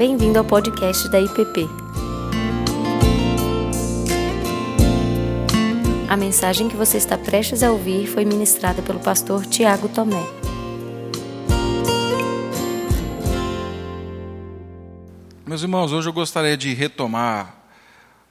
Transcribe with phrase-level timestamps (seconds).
[0.00, 1.68] Bem-vindo ao podcast da IPP.
[6.08, 10.24] A mensagem que você está prestes a ouvir foi ministrada pelo pastor Tiago Tomé.
[15.46, 17.54] Meus irmãos, hoje eu gostaria de retomar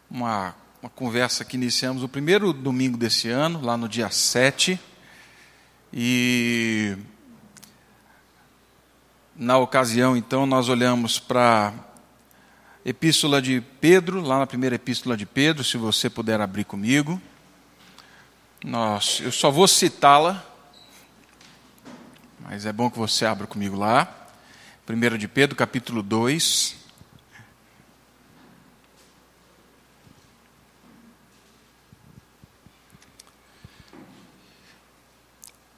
[0.10, 4.80] uma, uma conversa que iniciamos no primeiro domingo desse ano, lá no dia 7.
[5.94, 6.98] E
[9.40, 15.26] na ocasião, então, nós olhamos para a Epístola de Pedro, lá na primeira Epístola de
[15.26, 17.22] Pedro, se você puder abrir comigo.
[18.66, 20.44] Nós, eu só vou citá-la,
[22.42, 24.14] mas é bom que você abra comigo lá.
[24.86, 26.79] 1 de Pedro, capítulo 2.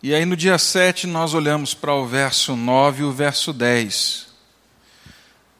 [0.04, 4.30] E aí no dia 7 nós olhamos para o verso 9 e o verso 10,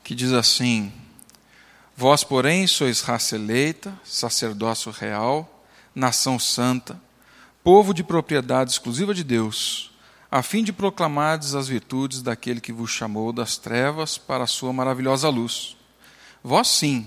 [0.04, 0.92] que diz assim:
[1.96, 7.00] Vós, porém, sois raça eleita, sacerdócio real, nação santa,
[7.64, 9.92] povo de propriedade exclusiva de Deus,
[10.32, 14.74] a fim de proclamardes as virtudes daquele que vos chamou das trevas para a sua
[14.74, 15.78] maravilhosa luz.
[16.44, 17.06] Vós sim,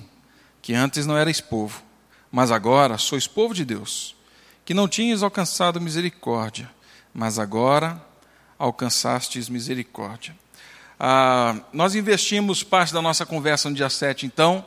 [0.63, 1.83] que antes não erais povo,
[2.31, 4.15] mas agora sois povo de Deus,
[4.65, 6.71] que não tinhas alcançado misericórdia,
[7.15, 8.03] mas agora
[8.59, 10.35] alcançastes misericórdia.
[10.99, 14.67] Ah, nós investimos parte da nossa conversa no dia 7, então,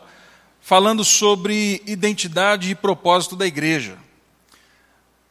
[0.62, 3.98] falando sobre identidade e propósito da igreja.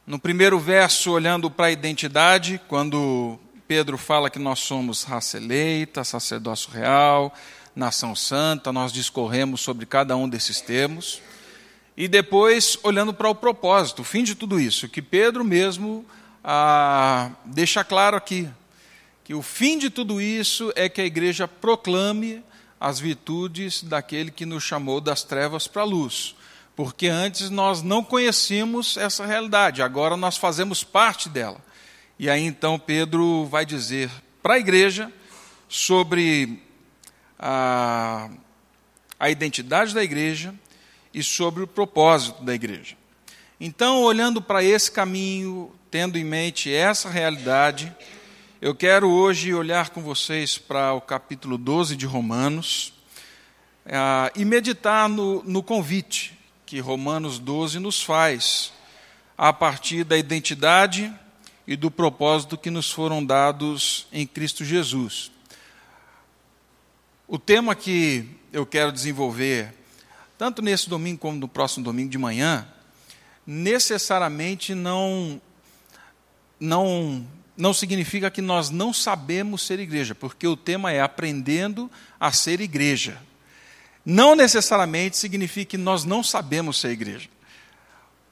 [0.05, 6.03] No primeiro verso, olhando para a identidade, quando Pedro fala que nós somos raça eleita,
[6.03, 7.33] sacerdócio real,
[7.75, 11.21] nação santa, nós discorremos sobre cada um desses termos.
[11.95, 16.05] E depois, olhando para o propósito, o fim de tudo isso, que Pedro mesmo
[17.45, 18.49] deixa claro aqui
[19.23, 22.41] que o fim de tudo isso é que a igreja proclame
[22.79, 26.35] as virtudes daquele que nos chamou das trevas para a luz.
[26.75, 31.59] Porque antes nós não conhecíamos essa realidade, agora nós fazemos parte dela.
[32.17, 34.09] E aí então Pedro vai dizer
[34.41, 35.11] para a igreja
[35.67, 36.63] sobre
[37.37, 38.29] a,
[39.19, 40.53] a identidade da igreja
[41.13, 42.95] e sobre o propósito da igreja.
[43.59, 47.91] Então, olhando para esse caminho, tendo em mente essa realidade,
[48.61, 52.93] eu quero hoje olhar com vocês para o capítulo 12 de Romanos
[53.87, 56.37] uh, e meditar no, no convite
[56.67, 58.71] que Romanos 12 nos faz,
[59.35, 61.11] a partir da identidade
[61.65, 65.31] e do propósito que nos foram dados em Cristo Jesus.
[67.27, 69.73] O tema que eu quero desenvolver,
[70.37, 72.67] tanto nesse domingo como no próximo domingo de manhã,
[73.47, 75.41] necessariamente não
[76.59, 77.25] não
[77.55, 82.61] não significa que nós não sabemos ser igreja, porque o tema é aprendendo a ser
[82.61, 83.19] igreja.
[84.05, 87.27] Não necessariamente significa que nós não sabemos ser igreja.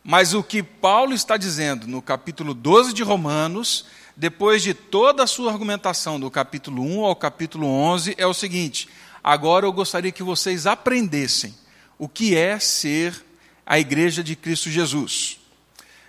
[0.03, 5.27] Mas o que Paulo está dizendo no capítulo 12 de Romanos, depois de toda a
[5.27, 8.87] sua argumentação do capítulo 1 ao capítulo 11, é o seguinte:
[9.23, 11.55] agora eu gostaria que vocês aprendessem
[11.97, 13.25] o que é ser
[13.65, 15.39] a igreja de Cristo Jesus.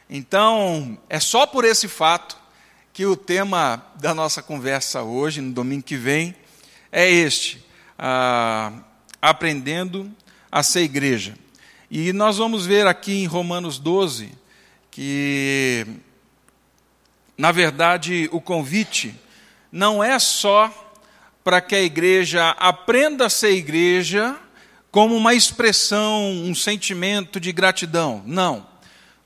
[0.08, 2.36] Então, é só por esse fato
[2.92, 6.34] que o tema da nossa conversa hoje, no domingo que vem,
[6.92, 7.64] é este:
[7.98, 8.72] ah,
[9.20, 10.10] aprendendo
[10.50, 11.34] a ser igreja.
[11.90, 14.30] E nós vamos ver aqui em Romanos 12
[14.90, 15.86] que,
[17.36, 19.14] na verdade, o convite
[19.70, 20.72] não é só
[21.44, 24.36] para que a igreja aprenda a ser igreja
[24.96, 28.22] como uma expressão, um sentimento de gratidão.
[28.24, 28.66] Não.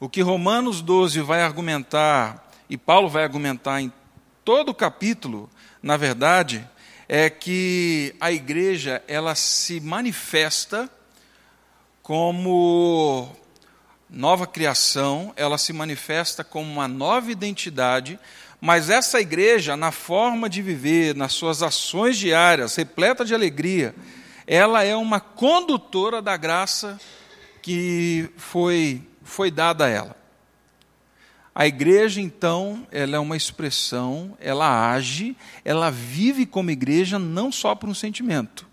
[0.01, 3.93] O que Romanos 12 vai argumentar, e Paulo vai argumentar em
[4.45, 5.49] todo o capítulo,
[5.81, 6.69] na verdade,
[7.09, 10.91] é que a igreja ela se manifesta
[12.03, 13.31] como
[14.11, 18.19] nova criação, ela se manifesta como uma nova identidade,
[18.61, 23.95] mas essa igreja, na forma de viver, nas suas ações diárias, repleta de alegria,
[24.53, 27.01] ela é uma condutora da graça
[27.63, 30.17] que foi foi dada a ela.
[31.55, 37.77] A igreja, então, ela é uma expressão, ela age, ela vive como igreja não só
[37.77, 38.67] por um sentimento,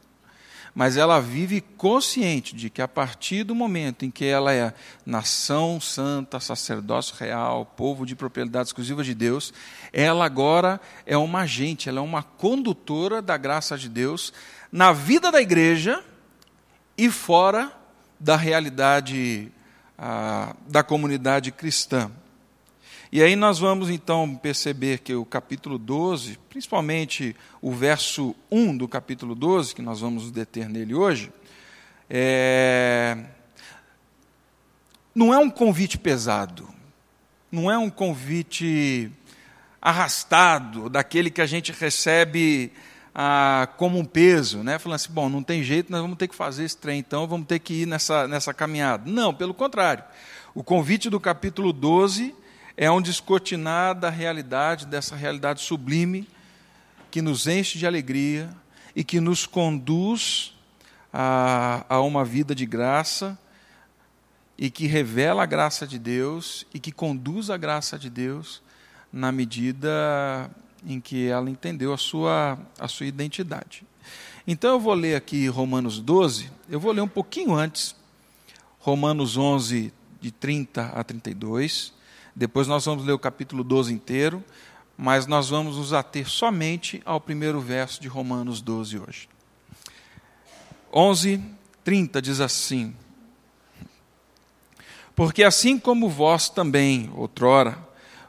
[0.74, 4.74] mas ela vive consciente de que a partir do momento em que ela é
[5.06, 9.54] nação santa, sacerdócio real, povo de propriedade exclusiva de Deus,
[9.94, 14.34] ela agora é uma agente, ela é uma condutora da graça de Deus
[14.72, 16.04] na vida da igreja
[16.98, 17.72] e fora
[18.20, 19.52] da realidade
[20.68, 22.12] da comunidade cristã.
[23.12, 28.88] E aí nós vamos então perceber que o capítulo 12, principalmente o verso 1 do
[28.88, 31.32] capítulo 12, que nós vamos deter nele hoje,
[32.10, 33.18] é...
[35.16, 36.68] não é um convite pesado,
[37.50, 39.10] não é um convite
[39.82, 42.74] arrastado, daquele que a gente recebe
[43.20, 44.78] ah, como um peso, né?
[44.78, 47.48] falando assim, bom, não tem jeito, nós vamos ter que fazer esse trem, então vamos
[47.48, 49.10] ter que ir nessa, nessa caminhada.
[49.10, 50.04] Não, pelo contrário.
[50.54, 52.36] O convite do capítulo 12
[52.78, 56.28] é um descortinar da realidade, dessa realidade sublime,
[57.10, 58.52] que nos enche de alegria
[58.96, 60.56] e que nos conduz
[61.12, 63.36] a, a uma vida de graça
[64.56, 68.62] e que revela a graça de Deus e que conduz a graça de Deus
[69.12, 70.52] na medida
[70.86, 73.84] em que ela entendeu a sua, a sua identidade.
[74.46, 77.96] Então eu vou ler aqui Romanos 12, eu vou ler um pouquinho antes,
[78.80, 79.92] Romanos 11,
[80.22, 81.94] de 30 a 32.
[82.36, 84.44] Depois nós vamos ler o capítulo 12 inteiro,
[84.98, 89.30] mas nós vamos nos ater somente ao primeiro verso de Romanos 12 hoje.
[90.94, 91.44] 11,
[91.84, 92.96] 30 diz assim:
[95.16, 97.78] Porque assim como vós também, outrora,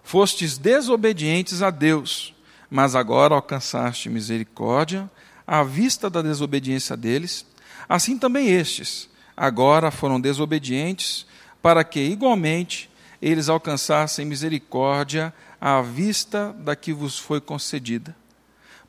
[0.03, 2.35] fostes desobedientes a Deus,
[2.71, 5.11] mas agora alcançaste misericórdia
[5.47, 7.47] à vista da desobediência deles,
[7.89, 11.27] assim também estes, agora foram desobedientes,
[11.63, 18.15] para que, igualmente, eles alcançassem misericórdia à vista da que vos foi concedida.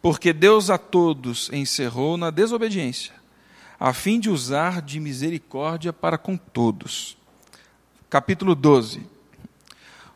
[0.02, 3.14] Porque Deus a todos encerrou na desobediência,
[3.80, 7.18] a fim de usar de misericórdia para com todos.
[8.10, 9.06] Capítulo 12.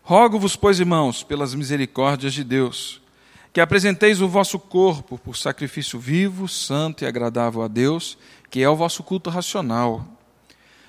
[0.02, 3.03] Rogo-vos, pois, irmãos, pelas misericórdias de Deus,
[3.54, 8.18] que apresenteis o vosso corpo por sacrifício vivo, santo e agradável a Deus,
[8.50, 10.08] que é o vosso culto racional.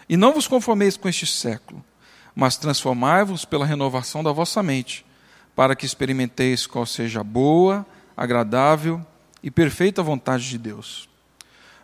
[0.09, 1.85] E não vos conformeis com este século,
[2.35, 5.05] mas transformai-vos pela renovação da vossa mente,
[5.55, 7.85] para que experimenteis qual seja a boa,
[8.17, 9.05] agradável
[9.43, 11.07] e perfeita vontade de Deus.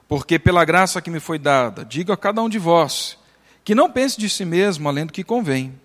[0.09, 3.19] Porque pela graça que me foi dada, digo a cada um de vós,
[3.63, 5.79] que não pense de si mesmo além do que convém.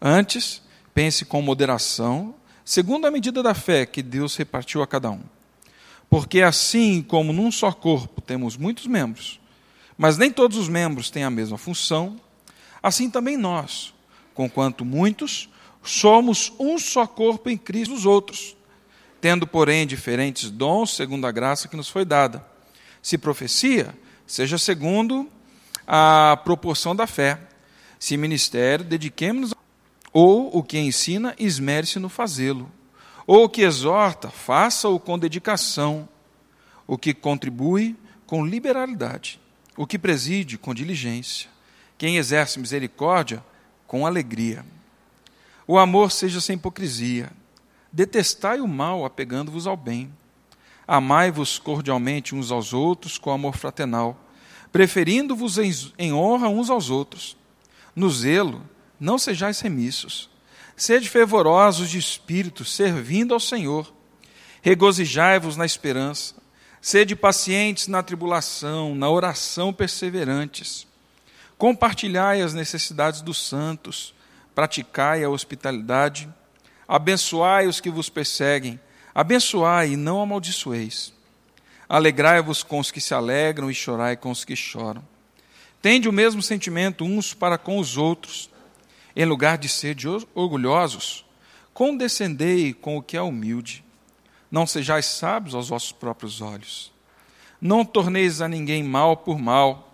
[0.00, 0.60] Antes,
[0.92, 2.34] pense com moderação,
[2.72, 5.20] segundo a medida da fé que Deus repartiu a cada um.
[6.08, 9.38] Porque assim como num só corpo temos muitos membros,
[9.98, 12.18] mas nem todos os membros têm a mesma função,
[12.82, 13.92] assim também nós,
[14.32, 15.50] conquanto muitos,
[15.82, 18.56] somos um só corpo em Cristo dos outros,
[19.20, 22.42] tendo, porém, diferentes dons segundo a graça que nos foi dada.
[23.02, 23.94] Se profecia,
[24.26, 25.28] seja segundo
[25.86, 27.38] a proporção da fé.
[27.98, 29.61] Se ministério, dediquemos-nos
[30.12, 32.70] ou o que ensina, esmere-se no fazê-lo.
[33.26, 36.08] Ou o que exorta, faça-o com dedicação.
[36.86, 39.40] O que contribui, com liberalidade.
[39.76, 41.48] O que preside, com diligência.
[41.96, 43.42] Quem exerce misericórdia,
[43.86, 44.64] com alegria.
[45.66, 47.30] O amor seja sem hipocrisia.
[47.90, 50.12] Detestai o mal, apegando-vos ao bem.
[50.86, 54.18] Amai-vos cordialmente uns aos outros com amor fraternal,
[54.72, 55.56] preferindo-vos
[55.96, 57.36] em honra uns aos outros.
[57.94, 58.62] No zelo,
[59.02, 60.30] não sejais remissos.
[60.76, 63.92] Sede fervorosos de espírito, servindo ao Senhor.
[64.62, 66.34] Regozijai-vos na esperança.
[66.80, 70.86] Sede pacientes na tribulação, na oração perseverantes
[71.62, 74.12] Compartilhai as necessidades dos santos,
[74.52, 76.28] praticai a hospitalidade,
[76.88, 78.80] abençoai os que vos perseguem,
[79.14, 81.12] abençoai e não amaldiçoeis.
[81.88, 85.06] Alegrai-vos com os que se alegram e chorai com os que choram.
[85.80, 88.50] Tende o mesmo sentimento uns para com os outros.
[89.14, 89.96] Em lugar de ser
[90.34, 91.24] orgulhosos,
[91.74, 93.84] condescendei com o que é humilde.
[94.50, 96.92] Não sejais sábios aos vossos próprios olhos.
[97.60, 99.92] Não torneis a ninguém mal por mal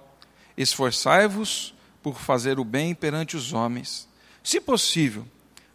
[0.59, 1.73] Esforçai-vos
[2.03, 4.09] por fazer o bem perante os homens.
[4.43, 5.25] Se possível,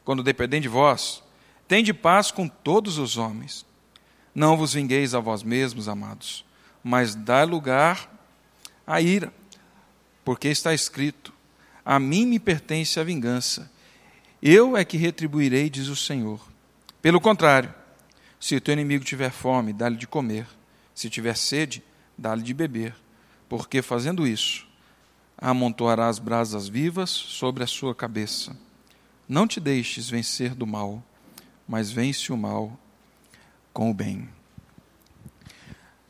[0.04, 1.24] quando dependem de vós,
[1.70, 3.66] tende paz com todos os homens.
[4.36, 6.44] Não vos vingueis a vós mesmos, amados,
[6.84, 8.12] mas dai lugar
[8.86, 9.34] à ira,
[10.26, 11.33] porque está escrito:
[11.86, 13.72] A mim me pertence a vingança.
[14.42, 16.40] Eu é que retribuirei, diz o Senhor.
[17.02, 17.74] Pelo contrário,
[18.40, 20.48] se o teu inimigo tiver fome, dá-lhe de comer.
[20.96, 21.84] Se tiver sede,
[22.18, 22.96] dá-lhe de beber.
[23.50, 24.68] Porque fazendo isso,
[25.38, 28.56] amontoarás brasas vivas sobre a sua cabeça.
[29.28, 31.04] Não te deixes vencer do mal,
[31.68, 32.78] mas vence o mal
[33.74, 34.30] com o bem.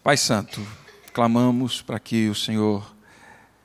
[0.04, 0.62] Pai Santo,
[1.14, 2.96] clamamos para que o Senhor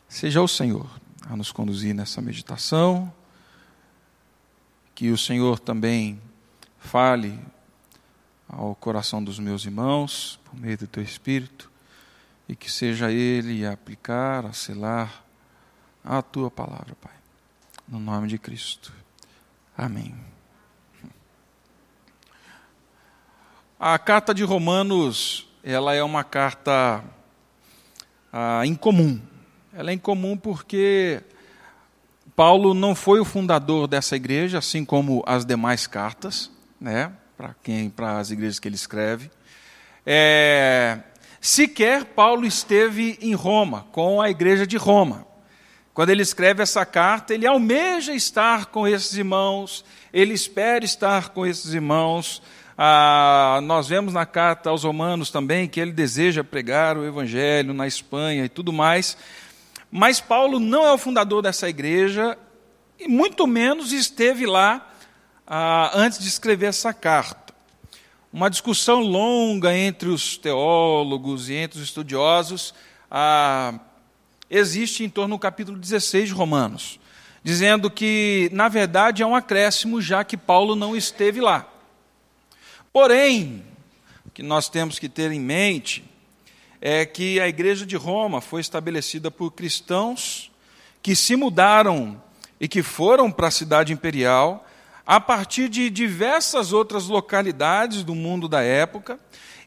[0.08, 0.88] seja o Senhor
[1.28, 3.12] a nos conduzir nessa meditação,
[4.94, 6.20] que o Senhor também
[6.78, 7.38] fale
[8.48, 11.70] ao coração dos meus irmãos, por meio do teu Espírito,
[12.48, 15.22] e que seja Ele a aplicar, a selar
[16.02, 17.12] a tua palavra, Pai.
[17.86, 18.92] No nome de Cristo.
[19.76, 20.14] Amém.
[23.78, 27.04] A carta de Romanos, ela é uma carta
[28.32, 29.20] ah, incomum.
[29.78, 31.20] Ela é incomum porque
[32.34, 37.12] Paulo não foi o fundador dessa igreja, assim como as demais cartas, né?
[37.36, 39.30] Para quem, para as igrejas que ele escreve.
[40.04, 40.98] É,
[41.40, 45.24] sequer Paulo esteve em Roma com a igreja de Roma.
[45.94, 51.46] Quando ele escreve essa carta, ele almeja estar com esses irmãos, ele espera estar com
[51.46, 52.42] esses irmãos.
[52.76, 57.86] Ah, nós vemos na carta aos Romanos também que ele deseja pregar o Evangelho na
[57.86, 59.16] Espanha e tudo mais.
[59.90, 62.36] Mas Paulo não é o fundador dessa igreja
[62.98, 64.92] e muito menos esteve lá
[65.46, 67.54] ah, antes de escrever essa carta.
[68.30, 72.74] Uma discussão longa entre os teólogos e entre os estudiosos
[73.10, 73.78] ah,
[74.50, 77.00] existe em torno do capítulo 16 de Romanos,
[77.42, 81.66] dizendo que, na verdade, é um acréscimo, já que Paulo não esteve lá.
[82.92, 83.64] Porém,
[84.26, 86.04] o que nós temos que ter em mente
[86.80, 90.50] é que a igreja de Roma foi estabelecida por cristãos
[91.02, 92.20] que se mudaram
[92.60, 94.66] e que foram para a cidade imperial
[95.06, 99.18] a partir de diversas outras localidades do mundo da época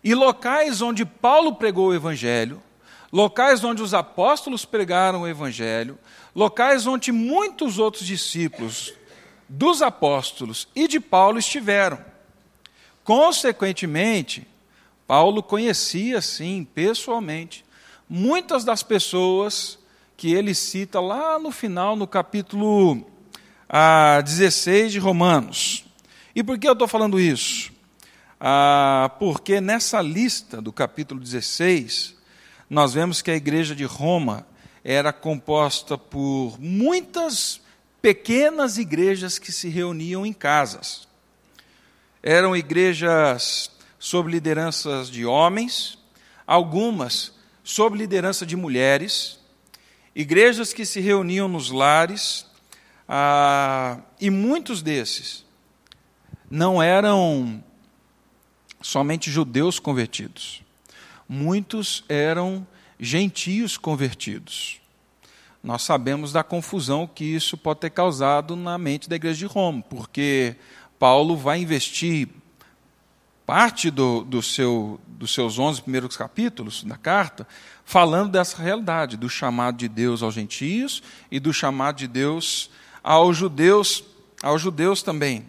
[0.03, 2.61] e locais onde Paulo pregou o evangelho,
[3.11, 5.97] locais onde os apóstolos pregaram o evangelho,
[6.35, 8.93] locais onde muitos outros discípulos
[9.49, 11.99] dos apóstolos e de Paulo estiveram.
[13.03, 14.47] Consequentemente,
[15.11, 17.65] Paulo conhecia, sim, pessoalmente,
[18.07, 19.77] muitas das pessoas
[20.15, 23.05] que ele cita lá no final, no capítulo
[23.67, 25.83] ah, 16 de Romanos.
[26.33, 27.73] E por que eu estou falando isso?
[28.39, 32.15] Ah, porque nessa lista do capítulo 16,
[32.69, 34.47] nós vemos que a igreja de Roma
[34.81, 37.59] era composta por muitas
[38.01, 41.05] pequenas igrejas que se reuniam em casas.
[42.23, 43.71] Eram igrejas
[44.01, 45.96] sob lideranças de homens,
[46.48, 49.39] algumas sob liderança de mulheres,
[50.15, 52.48] igrejas que se reuniam nos lares,
[53.08, 55.46] ah, e muitos desses
[56.50, 57.63] não eram
[58.81, 60.63] somente judeus convertidos,
[61.29, 62.65] muitos eram
[63.00, 64.81] gentios convertidos.
[65.63, 69.84] Nós sabemos da confusão que isso pode ter causado na mente da igreja de Roma,
[69.88, 70.55] porque
[70.98, 72.40] Paulo vai investir
[73.51, 77.46] parte do, do seu, dos seus 11 primeiros capítulos da carta,
[77.84, 82.72] falando dessa realidade, do chamado de Deus aos gentios e do chamado de Deus
[83.03, 84.05] aos judeus,
[84.41, 85.46] aos judeus também.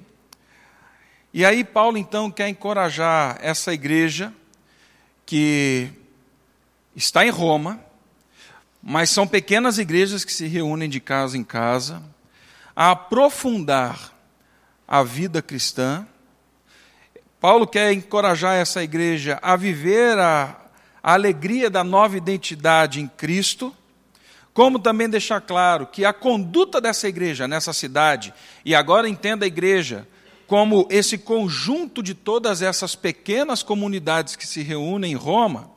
[1.33, 4.35] E aí Paulo então quer encorajar essa igreja
[5.25, 5.89] que
[6.97, 7.79] está em Roma,
[8.83, 12.03] mas são pequenas igrejas que se reúnem de casa em casa,
[12.75, 14.13] a aprofundar
[14.89, 16.05] a vida cristã
[17.43, 20.57] Paulo quer encorajar essa igreja a viver a,
[21.03, 23.75] a alegria da nova identidade em Cristo,
[24.55, 28.33] como também deixar claro que a conduta dessa igreja nessa cidade,
[28.65, 30.07] e agora entenda a igreja
[30.47, 35.69] como esse conjunto de todas essas pequenas comunidades que se reúnem em Roma,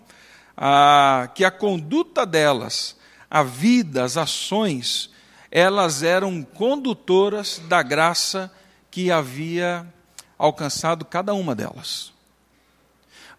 [0.55, 2.95] a, que a conduta delas,
[3.27, 5.10] a vida, as ações,
[5.50, 8.51] elas eram condutoras da graça
[8.91, 9.91] que havia
[10.37, 12.13] alcançado cada uma delas.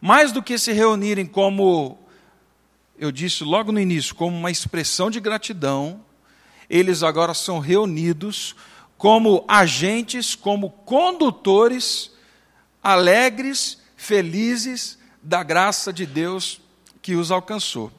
[0.01, 1.99] Mais do que se reunirem como,
[2.99, 6.01] eu disse logo no início, como uma expressão de gratidão,
[6.69, 8.55] eles agora são reunidos
[8.99, 12.11] como agentes, como condutores
[12.83, 16.61] alegres, felizes da graça de Deus
[17.03, 17.93] que os alcançou.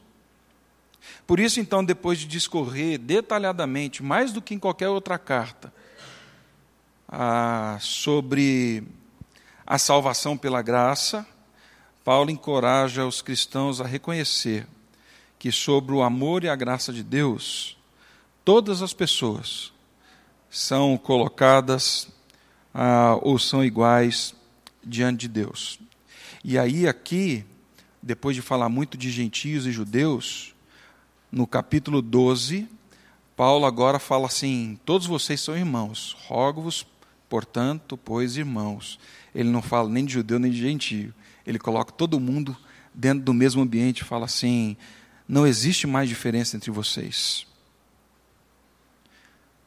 [1.26, 5.74] Por isso, então, depois de discorrer detalhadamente, mais do que em qualquer outra carta,
[7.08, 8.84] ah, sobre
[9.66, 11.26] a salvação pela graça,
[12.04, 14.68] Paulo encoraja os cristãos a reconhecer
[15.40, 17.78] que, sobre o amor e a graça de Deus,
[18.44, 19.72] todas as pessoas
[20.50, 22.08] são colocadas
[22.74, 24.34] ah, ou são iguais
[24.84, 25.80] diante de Deus.
[26.44, 27.46] E aí, aqui,
[28.02, 30.56] depois de falar muito de gentios e judeus,
[31.32, 32.70] no capítulo 12,
[33.36, 36.86] Paulo agora fala assim: Todos vocês são irmãos, rogo-vos,
[37.30, 39.00] Portanto, pois, irmãos,
[39.34, 41.14] ele não fala nem de judeu nem de gentio.
[41.46, 42.56] Ele coloca todo mundo
[42.94, 44.78] dentro do mesmo ambiente e fala assim:
[45.28, 47.46] não existe mais diferença entre vocês.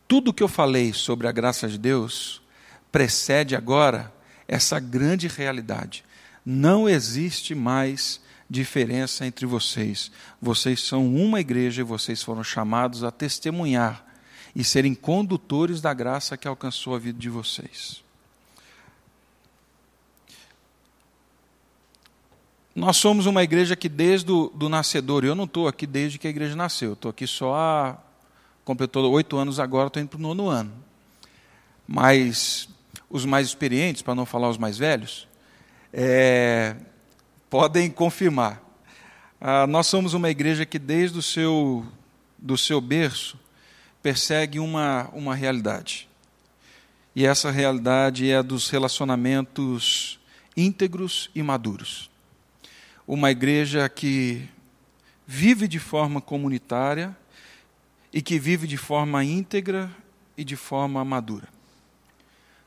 [0.09, 2.43] Tudo que eu falei sobre a graça de Deus
[2.91, 4.13] precede agora
[4.49, 6.05] essa grande realidade.
[6.45, 10.11] Não existe mais diferença entre vocês.
[10.43, 14.05] Vocês são uma igreja e vocês foram chamados a testemunhar
[14.55, 18.03] e serem condutores da graça que alcançou a vida de vocês.
[22.75, 26.27] nós somos uma igreja que desde o do nascedor, eu não estou aqui desde que
[26.27, 27.99] a igreja nasceu, estou aqui só há,
[28.65, 30.73] completou oito anos agora, estou indo para o nono ano.
[31.87, 32.69] Mas
[33.09, 35.27] os mais experientes, para não falar os mais velhos,
[35.93, 36.77] é,
[37.51, 38.63] podem confirmar.
[39.41, 41.85] Ah, nós somos uma igreja que desde o seu,
[42.39, 43.37] do seu berço
[44.03, 46.09] persegue uma, uma realidade.
[47.15, 50.19] E essa realidade é a dos relacionamentos
[50.57, 52.11] íntegros e maduros
[53.13, 54.49] uma igreja que
[55.27, 57.17] vive de forma comunitária
[58.13, 59.91] e que vive de forma íntegra
[60.37, 61.49] e de forma madura.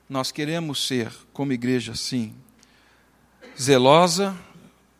[0.10, 2.36] Nós queremos ser, como igreja, sim,
[3.58, 4.38] zelosa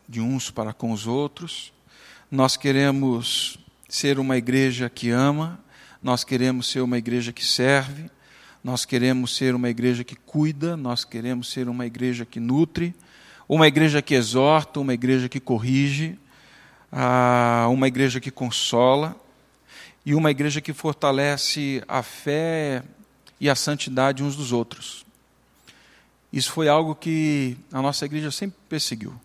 [0.08, 1.74] de uns para com os outros,
[2.30, 5.62] nós queremos ser uma igreja que ama,
[6.04, 8.10] nós queremos ser uma igreja que serve,
[8.62, 12.94] nós queremos ser uma igreja que cuida, nós queremos ser uma igreja que nutre,
[13.48, 16.18] uma igreja que exorta, uma igreja que corrige,
[16.92, 19.16] ah, uma igreja que consola
[20.04, 22.82] e uma igreja que fortalece a fé
[23.40, 25.06] e a santidade uns dos outros.
[26.30, 29.18] Isso foi algo que a nossa igreja sempre perseguiu.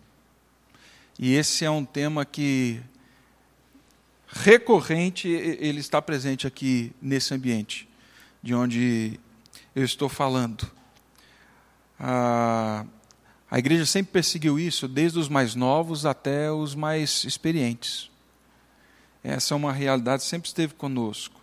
[1.18, 2.80] E esse é um tema que
[4.32, 7.88] recorrente ele está presente aqui nesse ambiente
[8.42, 9.18] de onde
[9.74, 10.70] eu estou falando.
[11.98, 12.84] Ah,
[13.50, 18.08] a igreja sempre perseguiu isso, desde os mais novos até os mais experientes.
[19.22, 21.40] Essa é uma realidade sempre esteve conosco.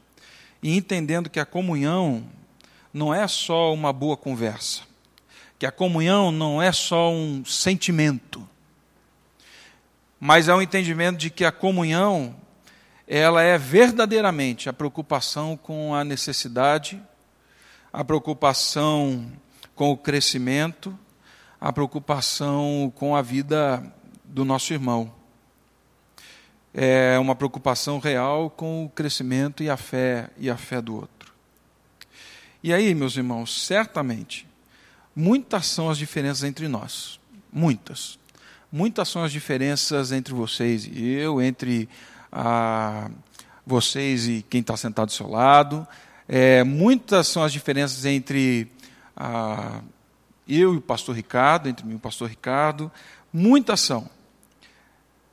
[0.63, 2.27] E entendendo que a comunhão
[2.91, 4.82] não é só uma boa conversa,
[5.60, 8.48] que a comunhão não é só um sentimento,
[10.20, 12.36] mas é um entendimento de que a comunhão
[13.07, 17.01] ela é verdadeiramente a preocupação com a necessidade,
[17.91, 19.31] a preocupação
[19.73, 20.97] com o crescimento,
[21.59, 23.81] a preocupação com a vida
[24.25, 25.13] do nosso irmão.
[26.73, 31.34] É uma preocupação real com o crescimento e a fé e a fé do outro.
[32.62, 34.45] E aí, meus irmãos, certamente,
[35.15, 37.19] muitas são as diferenças entre nós.
[37.51, 38.19] Muitas.
[38.69, 41.88] Muitas são as diferenças entre vocês e eu, entre
[42.39, 43.10] ah,
[43.65, 45.88] vocês e quem está sentado do seu lado.
[46.28, 48.71] É, muitas são as diferenças entre
[49.15, 49.82] ah,
[50.47, 52.91] eu e o pastor Ricardo, entre mim e o pastor Ricardo,
[53.34, 54.08] muitas são.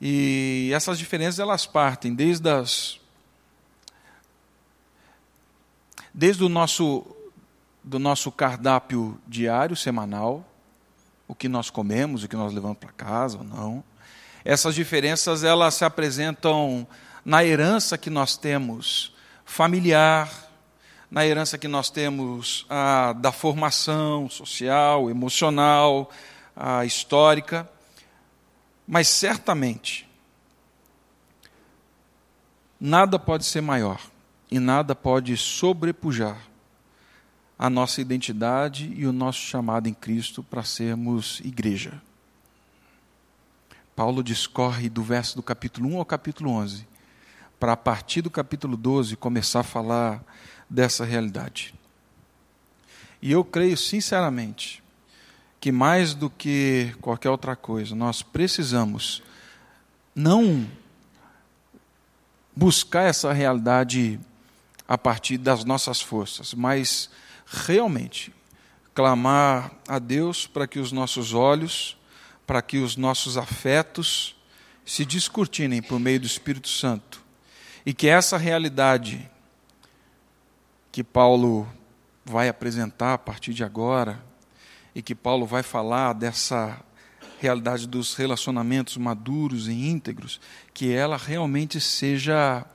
[0.01, 2.99] E essas diferenças elas partem desde as
[6.11, 7.05] desde o nosso
[7.83, 10.43] do nosso cardápio diário, semanal,
[11.27, 13.83] o que nós comemos, o que nós levamos para casa ou não.
[14.45, 16.87] Essas diferenças elas se apresentam
[17.25, 19.11] na herança que nós temos
[19.43, 20.31] familiar,
[21.09, 26.11] na herança que nós temos a, da formação social, emocional,
[26.55, 27.67] a histórica,
[28.87, 30.07] mas certamente
[32.79, 33.99] nada pode ser maior
[34.51, 36.37] e nada pode sobrepujar
[37.57, 41.99] a nossa identidade e o nosso chamado em Cristo para sermos igreja.
[43.95, 46.85] Paulo discorre do verso do capítulo 1 ao capítulo 11,
[47.57, 50.23] para a partir do capítulo 12 começar a falar
[50.69, 51.73] dessa realidade.
[53.21, 54.83] E eu creio sinceramente
[55.61, 59.23] que mais do que qualquer outra coisa, nós precisamos
[60.13, 60.69] não
[62.55, 64.19] buscar essa realidade
[64.87, 67.09] a partir das nossas forças, mas
[67.45, 68.33] realmente
[68.93, 71.97] clamar a Deus para que os nossos olhos,
[72.45, 74.35] para que os nossos afetos
[74.85, 77.23] se descortinem por meio do Espírito Santo
[77.85, 79.29] e que essa realidade
[80.91, 81.67] que Paulo
[82.23, 84.23] vai apresentar a partir de agora
[84.93, 86.79] e que Paulo vai falar dessa
[87.39, 90.39] realidade dos relacionamentos maduros e íntegros,
[90.73, 92.65] que ela realmente seja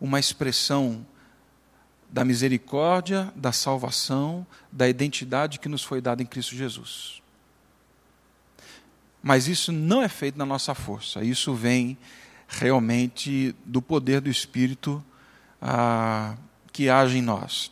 [0.00, 1.06] uma expressão
[2.10, 7.22] da misericórdia, da salvação, da identidade que nos foi dada em Cristo Jesus.
[9.28, 11.98] Mas isso não é feito na nossa força, isso vem
[12.48, 15.04] realmente do poder do Espírito
[15.60, 16.34] ah,
[16.72, 17.70] que age em nós.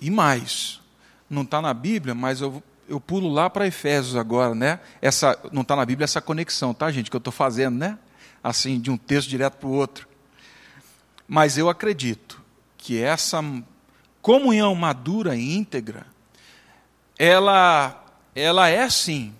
[0.00, 0.80] E mais,
[1.28, 4.78] não está na Bíblia, mas eu, eu pulo lá para Efésios agora, né?
[5.02, 7.10] Essa, não está na Bíblia essa conexão, tá, gente?
[7.10, 7.98] Que eu estou fazendo, né?
[8.40, 10.06] Assim, de um texto direto para o outro.
[11.26, 12.40] Mas eu acredito
[12.78, 13.42] que essa
[14.22, 16.06] comunhão madura e íntegra,
[17.18, 18.04] ela,
[18.36, 19.34] ela é sim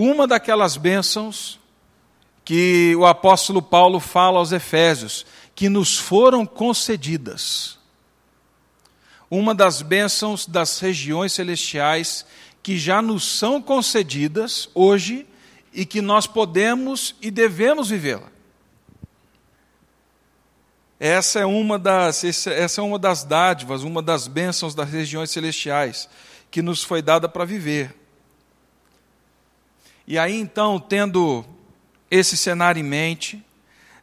[0.00, 1.58] uma daquelas bênçãos
[2.44, 7.76] que o apóstolo Paulo fala aos Efésios, que nos foram concedidas.
[9.28, 12.24] Uma das bênçãos das regiões celestiais
[12.62, 15.26] que já nos são concedidas hoje
[15.72, 18.28] e que nós podemos e devemos vivê-la.
[21.00, 26.08] Essa é uma das essa é uma das dádivas, uma das bênçãos das regiões celestiais
[26.52, 27.97] que nos foi dada para viver.
[30.10, 31.44] E aí então, tendo
[32.10, 33.44] esse cenário em mente,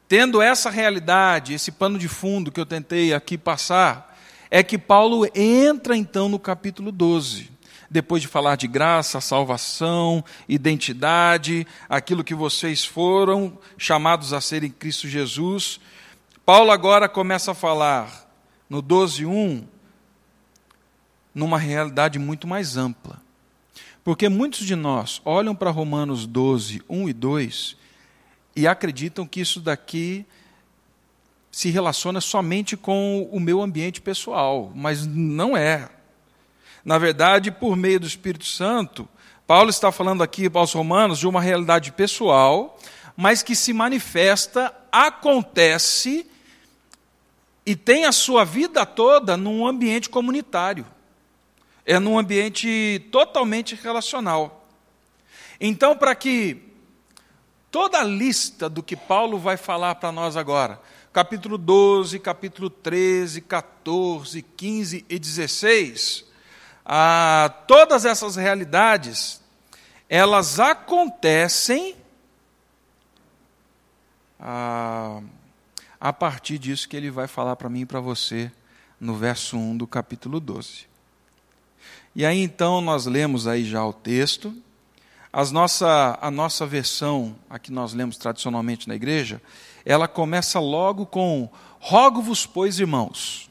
[0.07, 4.15] tendo essa realidade, esse pano de fundo que eu tentei aqui passar,
[4.51, 7.49] é que Paulo entra então no capítulo 12.
[7.89, 14.69] Depois de falar de graça, salvação, identidade, aquilo que vocês foram chamados a ser em
[14.69, 15.79] Cristo Jesus,
[16.45, 18.29] Paulo agora começa a falar
[18.69, 19.63] no 12:1
[21.33, 23.24] numa realidade muito mais ampla.
[24.05, 27.75] Porque muitos de nós olham para Romanos 12, 1 e 2
[28.55, 30.23] e acreditam que isso daqui
[31.51, 35.89] se relaciona somente com o meu ambiente pessoal, mas não é.
[36.85, 39.09] Na verdade, por meio do Espírito Santo,
[39.47, 42.77] Paulo está falando aqui para os romanos de uma realidade pessoal,
[43.17, 46.29] mas que se manifesta, acontece
[47.65, 50.85] e tem a sua vida toda num ambiente comunitário.
[51.85, 54.67] É num ambiente totalmente relacional.
[55.59, 56.61] Então, para que
[57.71, 60.81] toda a lista do que Paulo vai falar para nós agora,
[61.13, 66.25] capítulo 12, capítulo 13, 14, 15 e 16,
[66.85, 69.41] ah, todas essas realidades,
[70.09, 71.95] elas acontecem
[74.39, 75.21] ah,
[75.99, 78.51] a partir disso que ele vai falar para mim e para você
[78.99, 80.94] no verso 1 do capítulo 12.
[82.15, 84.55] E aí então nós lemos aí já o texto.
[85.33, 89.41] As nossa, a nossa versão, a que nós lemos tradicionalmente na igreja,
[89.83, 93.49] ela começa logo com: Rogo-vos, pois, irmãos.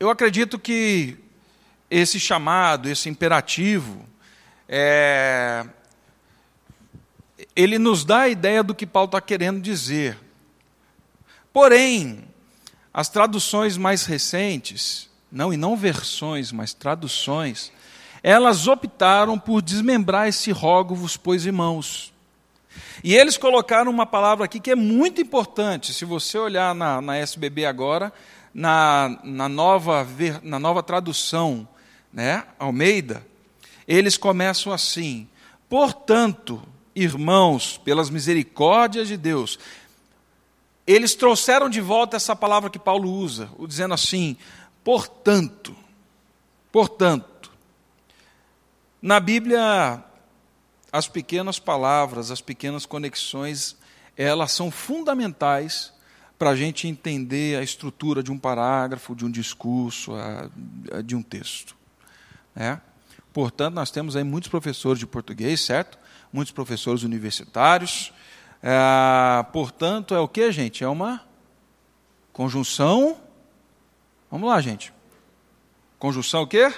[0.00, 1.16] Eu acredito que
[1.88, 4.04] esse chamado, esse imperativo,
[4.68, 5.64] é,
[7.54, 10.18] ele nos dá a ideia do que Paulo está querendo dizer.
[11.52, 12.24] Porém,
[12.92, 17.72] as traduções mais recentes, não e não versões, mas traduções,
[18.22, 22.12] elas optaram por desmembrar esse rogo-vos, pois irmãos.
[23.02, 25.92] E eles colocaram uma palavra aqui que é muito importante.
[25.94, 28.12] Se você olhar na, na SBB agora,
[28.54, 30.06] na, na, nova,
[30.42, 31.66] na nova tradução,
[32.12, 33.26] né, Almeida,
[33.88, 35.26] eles começam assim:
[35.68, 36.62] portanto,
[36.94, 39.58] irmãos, pelas misericórdias de Deus,
[40.86, 44.36] eles trouxeram de volta essa palavra que Paulo usa, dizendo assim:
[44.84, 45.74] portanto,
[46.70, 47.50] portanto.
[49.00, 50.02] Na Bíblia,
[50.92, 53.76] as pequenas palavras, as pequenas conexões,
[54.16, 55.92] elas são fundamentais
[56.38, 60.12] para a gente entender a estrutura de um parágrafo, de um discurso,
[61.04, 61.76] de um texto.
[62.54, 62.78] É?
[63.32, 65.98] Portanto, nós temos aí muitos professores de português, certo?
[66.32, 68.12] muitos professores universitários.
[68.62, 70.82] É, portanto, é o que, gente?
[70.82, 71.20] É uma
[72.32, 73.20] conjunção.
[74.32, 74.92] Vamos lá, gente.
[75.96, 76.72] Conjunção o quê?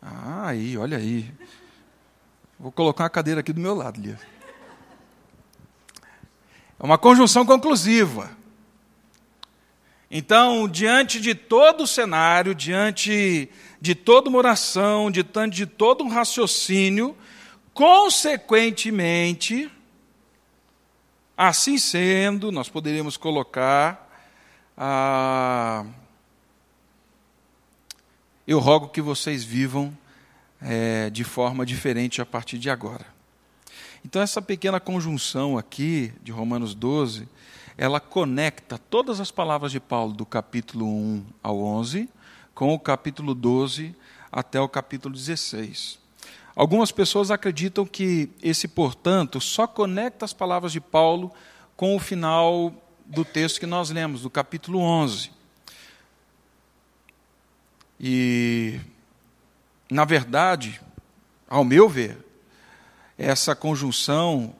[0.00, 1.30] Ah, aí, olha aí.
[2.58, 4.18] Vou colocar uma cadeira aqui do meu lado, Lia.
[6.80, 8.30] É uma conjunção conclusiva.
[10.10, 16.08] Então, diante de todo o cenário, diante de toda uma oração, diante de todo um
[16.08, 17.14] raciocínio,
[17.76, 19.70] Consequentemente,
[21.36, 24.10] assim sendo, nós poderíamos colocar.
[24.74, 25.84] Ah,
[28.46, 29.96] eu rogo que vocês vivam
[30.60, 33.04] é, de forma diferente a partir de agora.
[34.04, 37.28] Então, essa pequena conjunção aqui de Romanos 12,
[37.76, 42.08] ela conecta todas as palavras de Paulo do capítulo 1 ao 11
[42.54, 43.94] com o capítulo 12
[44.30, 45.98] até o capítulo 16.
[46.54, 51.32] Algumas pessoas acreditam que esse, portanto, só conecta as palavras de Paulo
[51.76, 52.72] com o final
[53.04, 55.35] do texto que nós lemos, do capítulo 11.
[57.98, 58.80] E,
[59.90, 60.80] na verdade,
[61.48, 62.18] ao meu ver,
[63.16, 64.54] essa conjunção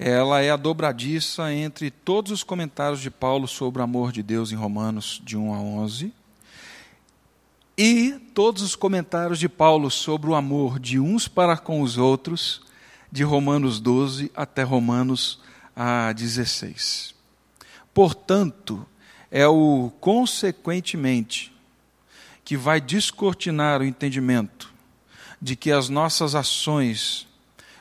[0.00, 4.52] ela é a dobradiça entre todos os comentários de Paulo sobre o amor de Deus
[4.52, 6.12] em Romanos de 1 a 11
[7.76, 12.60] e todos os comentários de Paulo sobre o amor de uns para com os outros,
[13.10, 15.40] de Romanos 12 até Romanos
[16.14, 17.14] 16.
[17.92, 18.86] Portanto,
[19.32, 21.52] é o consequentemente
[22.48, 24.72] que vai descortinar o entendimento
[25.38, 27.28] de que as nossas ações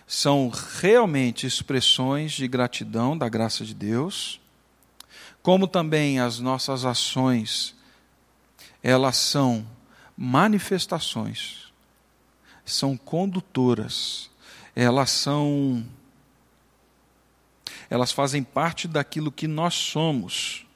[0.05, 0.51] são
[0.81, 4.41] realmente expressões de gratidão da graça de Deus,
[5.41, 7.77] como também as nossas ações
[8.83, 9.65] elas são
[10.17, 11.71] manifestações,
[12.65, 14.29] são condutoras,
[14.75, 15.85] elas são
[17.89, 20.66] elas fazem parte daquilo que nós somos,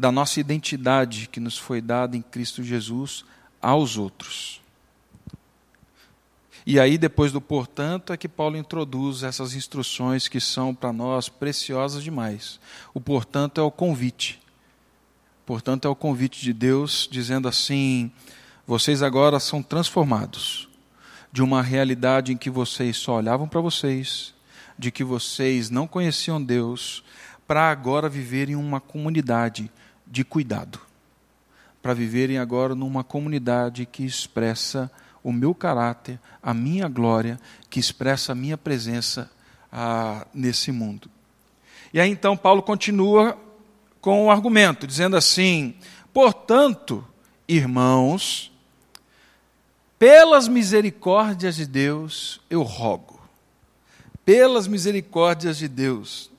[0.00, 3.22] da nossa identidade que nos foi dada em Cristo Jesus
[3.60, 4.62] aos outros.
[6.64, 11.28] E aí, depois do portanto, é que Paulo introduz essas instruções que são para nós
[11.28, 12.58] preciosas demais.
[12.94, 14.40] O portanto é o convite.
[15.44, 18.10] Portanto, é o convite de Deus dizendo assim:
[18.66, 20.66] vocês agora são transformados
[21.30, 24.32] de uma realidade em que vocês só olhavam para vocês,
[24.78, 27.04] de que vocês não conheciam Deus,
[27.50, 29.68] para agora viverem uma comunidade
[30.06, 30.78] de cuidado.
[31.82, 34.88] Para viverem agora numa comunidade que expressa
[35.20, 39.28] o meu caráter, a minha glória, que expressa a minha presença
[39.72, 41.10] ah, nesse mundo.
[41.92, 43.36] E aí então Paulo continua
[44.00, 45.74] com o argumento, dizendo assim:
[46.14, 47.04] portanto,
[47.48, 48.52] irmãos,
[49.98, 53.20] pelas misericórdias de Deus eu rogo,
[54.24, 56.29] pelas misericórdias de Deus.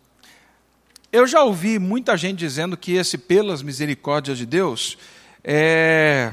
[1.11, 4.97] Eu já ouvi muita gente dizendo que esse pelas misericórdias de Deus
[5.43, 6.31] é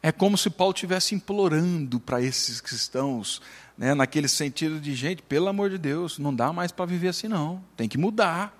[0.00, 3.42] é como se Paulo estivesse implorando para esses cristãos,
[3.76, 7.26] né, naquele sentido de, gente, pelo amor de Deus, não dá mais para viver assim
[7.26, 8.56] não, tem que mudar.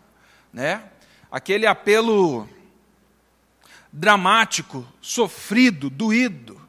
[0.52, 0.82] Né?
[1.30, 2.48] Aquele apelo
[3.92, 6.60] dramático, sofrido, doído.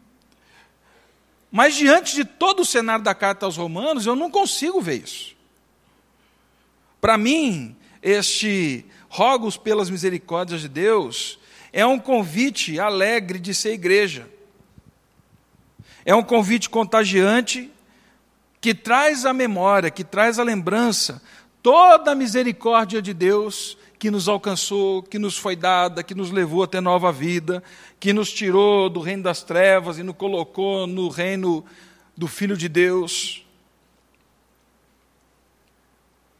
[1.51, 5.35] Mas diante de todo o cenário da carta aos Romanos, eu não consigo ver isso.
[7.01, 11.39] Para mim, este rogos pelas misericórdias de Deus
[11.71, 14.27] é um convite alegre de ser igreja.
[16.05, 17.69] É um convite contagiante
[18.61, 21.21] que traz a memória, que traz a lembrança,
[21.61, 26.63] toda a misericórdia de Deus que nos alcançou, que nos foi dada, que nos levou
[26.63, 27.63] até nova vida,
[27.99, 31.65] que nos tirou do reino das trevas e nos colocou no reino
[32.15, 33.46] do Filho de Deus.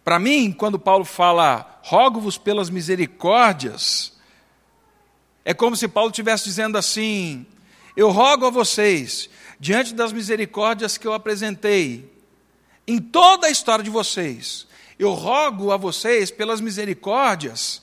[0.07, 4.13] Para mim, quando Paulo fala, rogo-vos pelas misericórdias,
[5.43, 7.45] é como se Paulo estivesse dizendo assim:
[7.93, 12.09] eu rogo a vocês diante das misericórdias que eu apresentei
[12.87, 14.65] em toda a história de vocês,
[14.97, 17.81] eu rogo a vocês pelas misericórdias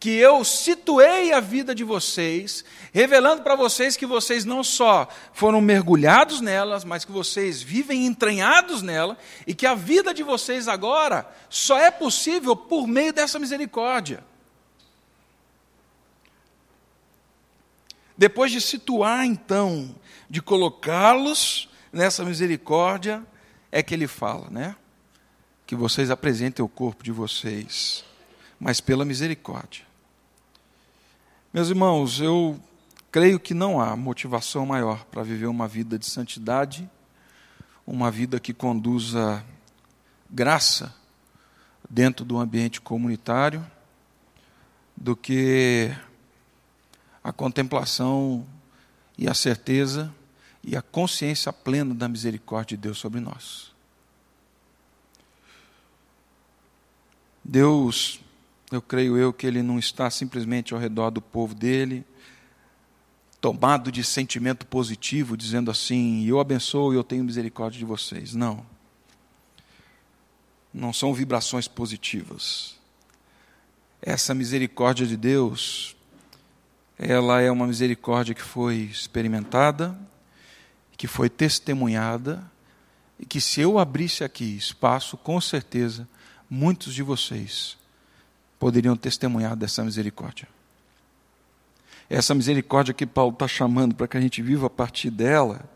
[0.00, 5.60] que eu situei a vida de vocês, revelando para vocês que vocês não só foram
[5.60, 11.28] mergulhados nelas, mas que vocês vivem entranhados nela e que a vida de vocês agora
[11.50, 14.22] só é possível por meio dessa misericórdia.
[18.16, 19.94] Depois de situar, então,
[20.30, 23.24] de colocá-los nessa misericórdia,
[23.70, 24.76] é que ele fala, né?
[25.66, 28.04] Que vocês apresentem o corpo de vocês,
[28.58, 29.87] mas pela misericórdia.
[31.50, 32.60] Meus irmãos, eu
[33.10, 36.88] creio que não há motivação maior para viver uma vida de santidade,
[37.86, 39.42] uma vida que conduza
[40.28, 40.94] graça
[41.88, 43.66] dentro do ambiente comunitário,
[44.94, 45.90] do que
[47.24, 48.46] a contemplação
[49.16, 50.14] e a certeza
[50.62, 53.72] e a consciência plena da misericórdia de Deus sobre nós.
[57.42, 58.20] Deus,
[58.70, 62.04] eu creio eu que Ele não está simplesmente ao redor do povo dele,
[63.40, 68.34] tomado de sentimento positivo, dizendo assim: eu abençoo e eu tenho misericórdia de vocês.
[68.34, 68.64] Não.
[70.72, 72.76] Não são vibrações positivas.
[74.02, 75.96] Essa misericórdia de Deus,
[76.98, 79.98] ela é uma misericórdia que foi experimentada,
[80.96, 82.44] que foi testemunhada
[83.18, 86.06] e que se eu abrisse aqui espaço, com certeza,
[86.48, 87.78] muitos de vocês
[88.58, 90.48] poderiam testemunhar dessa misericórdia.
[92.10, 95.68] Essa misericórdia que Paulo está chamando para que a gente viva a partir dela,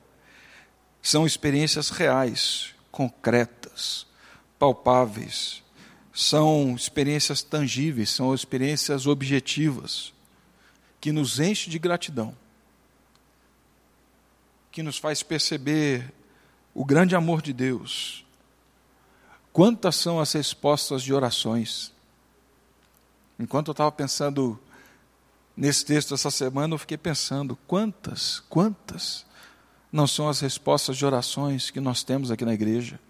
[1.02, 4.06] são experiências reais, concretas,
[4.58, 5.62] palpáveis,
[6.12, 10.12] são experiências tangíveis, são experiências objetivas,
[11.00, 12.34] que nos enche de gratidão
[14.72, 16.10] que nos faz perceber
[16.74, 18.24] o grande amor de Deus.
[19.52, 21.92] Quantas são as respostas de orações?
[23.42, 24.56] Enquanto eu estava pensando
[25.56, 29.26] nesse texto essa semana, eu fiquei pensando: quantas, quantas
[29.90, 33.00] não são as respostas de orações que nós temos aqui na igreja?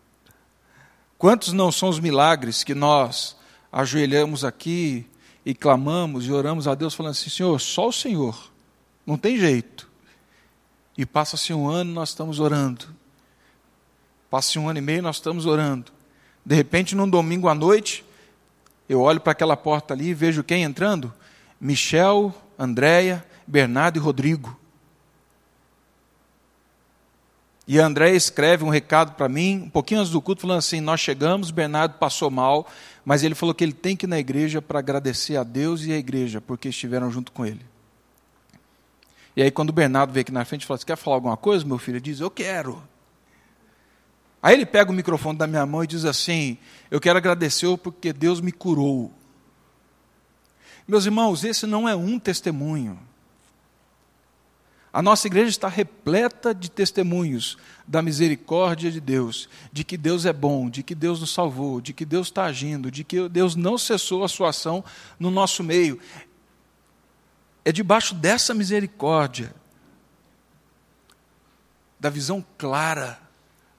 [1.18, 3.36] Quantos não são os milagres que nós
[3.70, 5.06] ajoelhamos aqui
[5.44, 8.50] e clamamos e oramos a Deus, falando assim: Senhor, só o Senhor,
[9.06, 9.86] não tem jeito.
[10.96, 12.86] E passa-se um ano, nós estamos orando.
[14.30, 15.92] Passa-se um ano e meio, nós estamos orando.
[16.44, 18.02] De repente, num domingo à noite,
[18.92, 21.12] eu olho para aquela porta ali e vejo quem entrando?
[21.58, 24.58] Michel, Andréia, Bernardo e Rodrigo.
[27.66, 31.00] E André escreve um recado para mim, um pouquinho antes do culto, falando assim: Nós
[31.00, 32.66] chegamos, Bernardo passou mal,
[33.04, 35.92] mas ele falou que ele tem que ir na igreja para agradecer a Deus e
[35.92, 37.64] a igreja, porque estiveram junto com ele.
[39.34, 41.36] E aí, quando o Bernardo veio aqui na frente e falou: Você quer falar alguma
[41.36, 41.96] coisa, meu filho?
[41.96, 42.82] Ele diz: Eu quero.
[44.42, 46.58] Aí ele pega o microfone da minha mão e diz assim:
[46.90, 49.12] Eu quero agradecer porque Deus me curou.
[50.86, 52.98] Meus irmãos, esse não é um testemunho.
[54.92, 60.32] A nossa igreja está repleta de testemunhos da misericórdia de Deus, de que Deus é
[60.32, 63.78] bom, de que Deus nos salvou, de que Deus está agindo, de que Deus não
[63.78, 64.84] cessou a sua ação
[65.18, 65.98] no nosso meio.
[67.64, 69.54] É debaixo dessa misericórdia,
[71.98, 73.18] da visão clara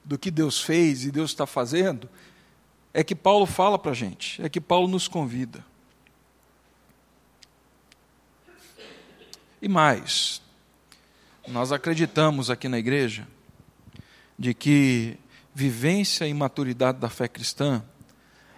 [0.04, 2.10] do que Deus fez e Deus está fazendo,
[2.94, 5.66] é que Paulo fala para a gente, é que Paulo nos convida.
[9.62, 10.42] E mais,
[11.48, 13.28] nós acreditamos aqui na igreja
[14.38, 15.18] de que
[15.56, 17.84] vivência e maturidade da fé cristã,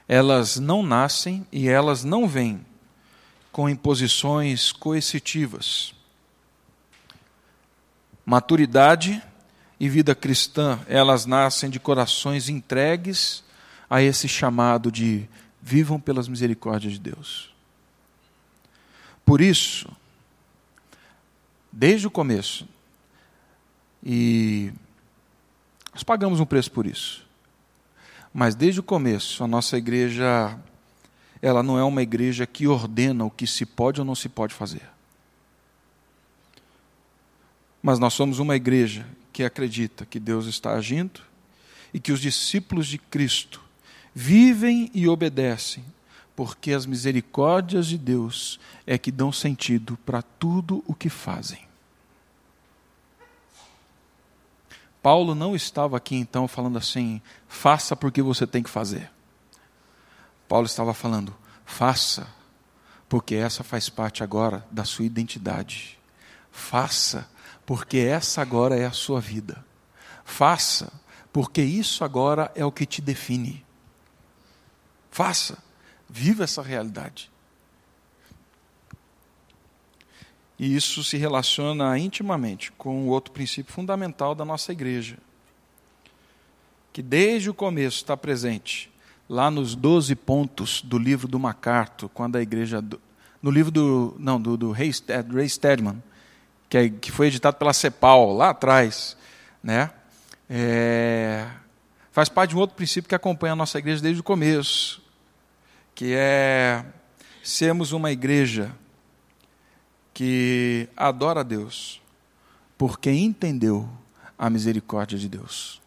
[0.07, 2.65] elas não nascem e elas não vêm
[3.51, 5.93] com imposições coercitivas.
[8.25, 9.21] Maturidade
[9.79, 13.43] e vida cristã, elas nascem de corações entregues
[13.89, 15.27] a esse chamado de
[15.61, 17.53] vivam pelas misericórdias de Deus.
[19.25, 19.89] Por isso,
[21.71, 22.67] desde o começo,
[24.03, 24.71] e
[25.93, 27.25] nós pagamos um preço por isso.
[28.33, 30.57] Mas desde o começo, a nossa igreja,
[31.41, 34.53] ela não é uma igreja que ordena o que se pode ou não se pode
[34.53, 34.83] fazer.
[37.81, 39.05] Mas nós somos uma igreja
[39.35, 41.19] que acredita que Deus está agindo
[41.93, 43.61] e que os discípulos de Cristo
[44.13, 45.83] vivem e obedecem,
[46.37, 51.67] porque as misericórdias de Deus é que dão sentido para tudo o que fazem.
[55.03, 59.11] Paulo não estava aqui então falando assim, faça porque você tem que fazer.
[60.47, 62.25] Paulo estava falando, faça,
[63.09, 65.99] porque essa faz parte agora da sua identidade.
[66.53, 67.27] Faça,
[67.65, 69.63] porque essa agora é a sua vida.
[70.23, 70.91] Faça,
[71.33, 73.65] porque isso agora é o que te define.
[75.09, 75.57] Faça,
[76.09, 77.31] viva essa realidade.
[80.57, 85.17] E isso se relaciona intimamente com o outro princípio fundamental da nossa igreja,
[86.93, 88.89] que desde o começo está presente,
[89.27, 92.83] lá nos 12 pontos do livro do MacArthur, quando a igreja.
[93.41, 94.15] No livro do.
[94.17, 96.01] Não, do, do Ray Stedman,
[96.69, 99.17] que, é, que foi editado pela CEPAL, lá atrás,
[99.63, 99.91] né?
[100.49, 101.47] É,
[102.11, 105.01] faz parte de um outro princípio que acompanha a nossa igreja desde o começo,
[105.93, 106.85] que é
[107.43, 108.71] sermos uma igreja
[110.13, 112.01] que adora a Deus
[112.77, 113.89] porque entendeu
[114.37, 115.81] a misericórdia de Deus.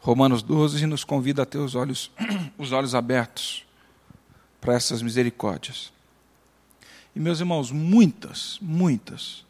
[0.00, 2.10] Romanos 12 nos convida a ter os olhos,
[2.58, 3.64] os olhos abertos
[4.60, 5.93] para essas misericórdias.
[7.14, 9.44] E, meus irmãos, muitas, muitas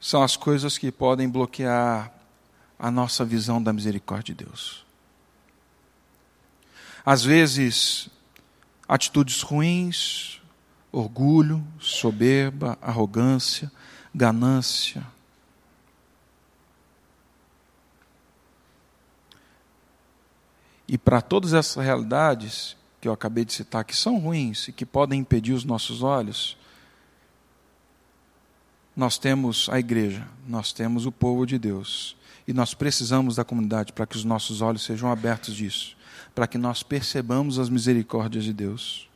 [0.00, 2.12] são as coisas que podem bloquear
[2.78, 4.86] a nossa visão da misericórdia de Deus.
[7.04, 8.08] Às vezes,
[8.88, 10.40] atitudes ruins,
[10.90, 13.70] orgulho, soberba, arrogância,
[14.14, 15.06] ganância.
[20.88, 24.84] E para todas essas realidades, que eu acabei de citar, que são ruins e que
[24.84, 26.56] podem impedir os nossos olhos,
[28.94, 32.16] nós temos a igreja, nós temos o povo de Deus.
[32.46, 35.96] E nós precisamos da comunidade para que os nossos olhos sejam abertos disso,
[36.34, 39.08] para que nós percebamos as misericórdias de Deus.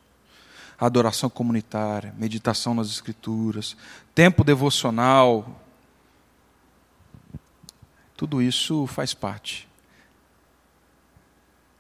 [0.78, 3.76] Adoração comunitária, meditação nas Escrituras,
[4.14, 5.60] tempo devocional,
[8.16, 9.68] tudo isso faz parte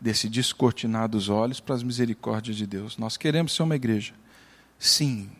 [0.04, 2.98] desse descortinar dos olhos para as misericórdias de Deus.
[2.98, 4.12] Nós queremos ser uma igreja,
[4.78, 5.30] sim,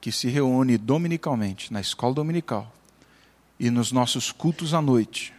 [0.00, 2.74] que se reúne dominicalmente, na escola dominical
[3.60, 5.32] e nos nossos cultos à noite.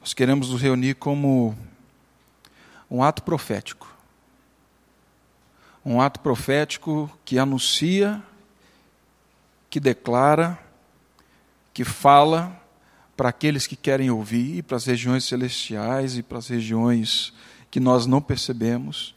[0.00, 1.54] Nós queremos nos reunir como
[2.90, 3.94] um ato profético.
[5.84, 8.22] Um ato profético que anuncia,
[9.68, 10.58] que declara,
[11.74, 12.58] que fala
[13.20, 17.34] para aqueles que querem ouvir, para as regiões celestiais e para as regiões
[17.70, 19.14] que nós não percebemos,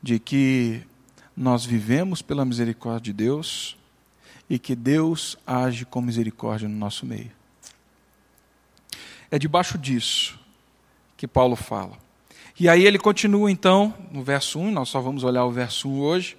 [0.00, 0.80] de que
[1.36, 3.76] nós vivemos pela misericórdia de Deus
[4.48, 7.32] e que Deus age com misericórdia no nosso meio.
[9.28, 10.38] É debaixo disso
[11.16, 11.98] que Paulo fala.
[12.60, 16.00] E aí ele continua então, no verso 1, nós só vamos olhar o verso 1
[16.00, 16.38] hoje.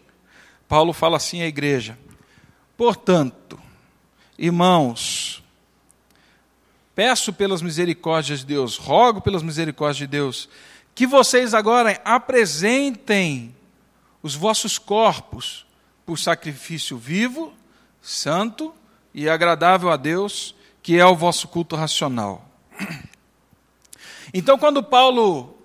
[0.70, 2.00] Paulo fala assim à igreja:
[2.78, 3.60] Portanto,
[4.42, 5.41] Irmãos,
[7.02, 10.48] peço pelas misericórdias de Deus, rogo pelas misericórdias de Deus,
[10.94, 13.56] que vocês agora apresentem
[14.22, 15.66] os vossos corpos
[16.06, 17.54] por sacrifício vivo,
[18.04, 18.72] santo
[19.16, 22.48] e agradável a Deus, que é o vosso culto racional.
[24.32, 25.58] Então, quando Paulo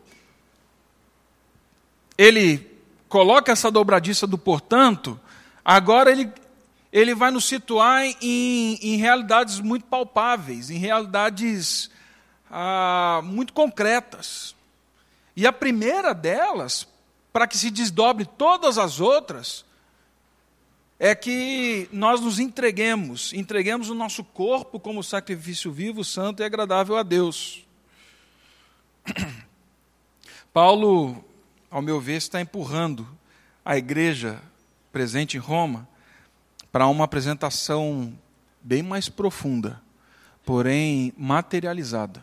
[2.16, 2.66] ele
[3.11, 5.20] coloca essa dobradiça do portanto,
[5.62, 6.32] agora ele,
[6.97, 11.90] ele vai nos situar em, em realidades muito palpáveis, em realidades
[12.51, 14.57] ah, muito concretas.
[15.36, 16.88] E a primeira delas,
[17.34, 19.62] para que se desdobre todas as outras,
[20.99, 26.97] é que nós nos entreguemos, entreguemos o nosso corpo como sacrifício vivo, santo e agradável
[26.97, 27.62] a Deus.
[30.51, 31.22] Paulo,
[31.70, 33.07] ao meu ver, está empurrando
[33.62, 34.40] a igreja
[34.90, 35.86] presente em Roma
[36.72, 38.16] para uma apresentação
[38.62, 39.80] bem mais profunda,
[40.44, 42.22] porém materializada,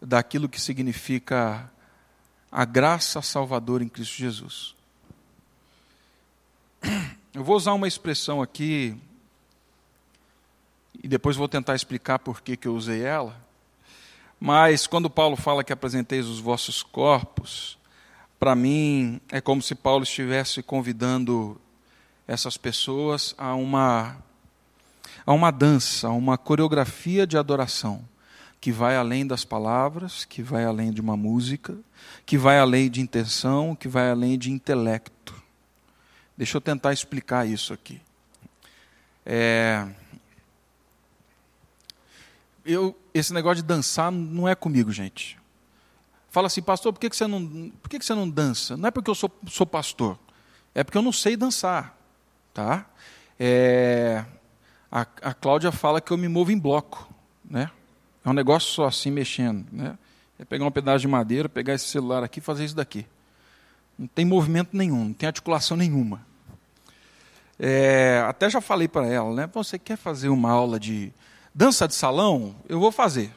[0.00, 1.70] daquilo que significa
[2.50, 4.74] a graça salvadora em Cristo Jesus.
[7.32, 8.96] Eu vou usar uma expressão aqui
[11.02, 13.40] e depois vou tentar explicar por que, que eu usei ela.
[14.38, 17.78] Mas quando Paulo fala que apresenteis os vossos corpos,
[18.38, 21.60] para mim é como se Paulo estivesse convidando
[22.26, 24.16] essas pessoas a uma
[25.24, 28.04] a uma dança, a uma coreografia de adoração
[28.62, 31.76] que vai além das palavras, que vai além de uma música,
[32.24, 35.34] que vai além de intenção, que vai além de intelecto.
[36.36, 38.00] Deixa eu tentar explicar isso aqui.
[39.26, 39.84] É,
[42.64, 45.36] eu, esse negócio de dançar não é comigo, gente.
[46.30, 48.76] Fala assim, pastor, por que, que, você, não, por que, que você não dança?
[48.76, 50.16] Não é porque eu sou, sou pastor,
[50.72, 51.98] é porque eu não sei dançar.
[52.52, 52.86] Tá?
[53.38, 54.24] É,
[54.90, 57.08] a, a Cláudia fala que eu me movo em bloco.
[57.48, 57.70] Né?
[58.24, 59.66] É um negócio só assim mexendo.
[59.72, 59.96] Né?
[60.38, 63.06] É pegar um pedaço de madeira, pegar esse celular aqui e fazer isso daqui.
[63.98, 66.24] Não tem movimento nenhum, não tem articulação nenhuma.
[67.58, 69.50] É, até já falei para ela, né?
[69.54, 71.12] Você quer fazer uma aula de
[71.54, 72.54] dança de salão?
[72.68, 73.32] Eu vou fazer.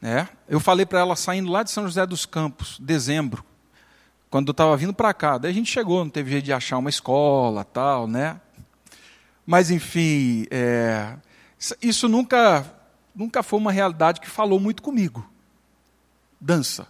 [0.00, 0.28] Né?
[0.48, 3.44] Eu falei para ela saindo lá de São José dos Campos, dezembro,
[4.30, 5.38] quando eu estava vindo para cá.
[5.38, 8.40] Daí a gente chegou, não teve jeito de achar uma escola, tal, né?
[9.46, 11.16] Mas enfim, é,
[11.80, 12.64] isso nunca,
[13.14, 15.28] nunca foi uma realidade que falou muito comigo.
[16.40, 16.86] Dança.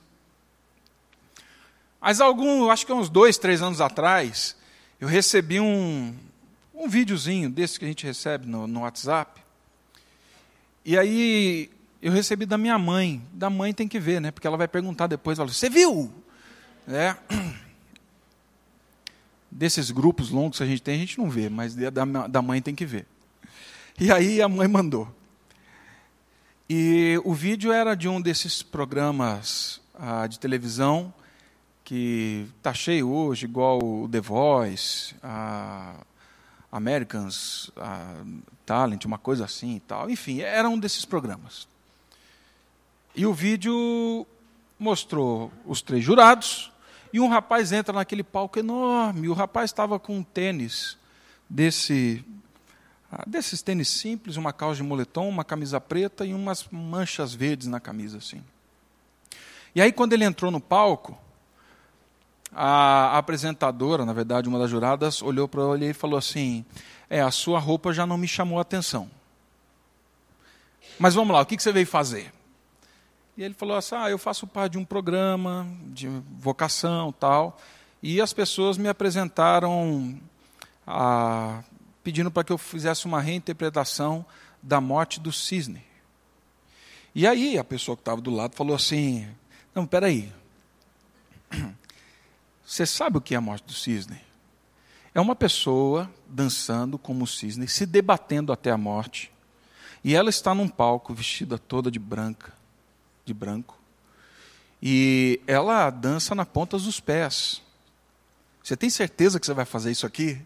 [2.01, 4.57] Mas algum, acho que uns dois, três anos atrás,
[5.01, 6.14] eu recebi um,
[6.74, 9.41] um videozinho desse que a gente recebe no, no WhatsApp.
[10.84, 11.70] E aí
[12.01, 13.22] eu recebi da minha mãe.
[13.32, 14.30] Da mãe tem que ver, né?
[14.30, 16.12] Porque ela vai perguntar depois, ela, você viu?
[16.89, 17.14] É.
[19.51, 21.91] Desses grupos longos que a gente tem, a gente não vê, mas da,
[22.26, 23.07] da mãe tem que ver.
[24.01, 25.12] E aí a mãe mandou.
[26.68, 31.12] E o vídeo era de um desses programas ah, de televisão
[31.84, 35.95] que está cheio hoje, igual o The Voice, a
[36.70, 38.22] Americans a
[38.64, 40.09] Talent, uma coisa assim e tal.
[40.09, 41.66] Enfim, era um desses programas.
[43.14, 44.26] E o vídeo
[44.78, 46.70] mostrou os três jurados
[47.12, 49.28] e um rapaz entra naquele palco enorme.
[49.28, 50.96] O rapaz estava com um tênis
[51.48, 52.24] desse
[53.11, 57.66] ah, desses tênis simples, uma calça de moletom, uma camisa preta e umas manchas verdes
[57.66, 58.42] na camisa assim.
[59.74, 61.18] E aí quando ele entrou no palco,
[62.52, 66.64] a apresentadora, na verdade, uma das juradas, olhou para ele e falou assim:
[67.09, 69.11] É, a sua roupa já não me chamou a atenção.
[70.98, 72.32] Mas vamos lá, o que você veio fazer?
[73.39, 77.57] E ele falou assim: Ah, eu faço parte de um programa de vocação tal.
[78.03, 80.18] E as pessoas me apresentaram
[80.84, 81.62] a,
[82.03, 84.26] pedindo para que eu fizesse uma reinterpretação
[84.61, 85.84] da morte do cisne.
[87.14, 89.28] E aí a pessoa que estava do lado falou assim:
[89.72, 90.32] Não, peraí.
[92.66, 94.20] Você sabe o que é a morte do cisne?
[95.14, 99.30] É uma pessoa dançando como o cisne, se debatendo até a morte.
[100.03, 102.57] E ela está num palco vestida toda de branca,
[103.29, 103.79] de branco.
[104.83, 107.62] E ela dança na ponta dos pés.
[108.62, 110.41] Você tem certeza que você vai fazer isso aqui?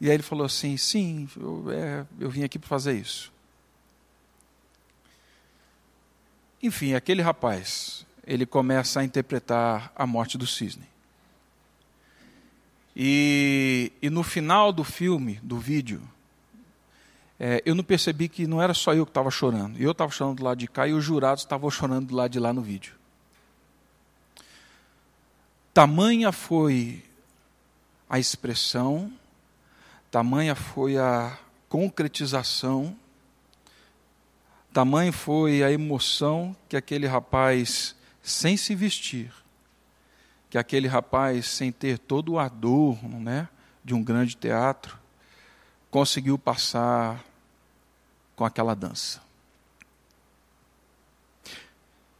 [0.00, 3.32] E aí ele falou assim: Sim, eu, é, eu vim aqui para fazer isso.
[6.62, 10.86] Enfim, aquele rapaz, ele começa a interpretar a morte do cisne.
[12.94, 16.02] E, e no final do filme, do vídeo,
[17.44, 19.76] é, eu não percebi que não era só eu que estava chorando.
[19.78, 22.38] Eu estava chorando do lado de cá e os jurados estavam chorando do lado de
[22.38, 22.94] lá no vídeo.
[25.74, 27.02] Tamanha foi
[28.08, 29.12] a expressão,
[30.10, 31.36] tamanha foi a
[31.68, 32.96] concretização
[34.72, 39.30] Tamanho foi a emoção que aquele rapaz, sem se vestir,
[40.48, 43.48] que aquele rapaz, sem ter todo o adorno né,
[43.84, 44.98] de um grande teatro,
[45.90, 47.22] conseguiu passar
[48.42, 49.20] com aquela dança.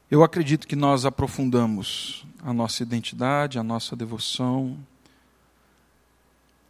[0.08, 4.78] Eu acredito que nós aprofundamos a nossa identidade, a nossa devoção.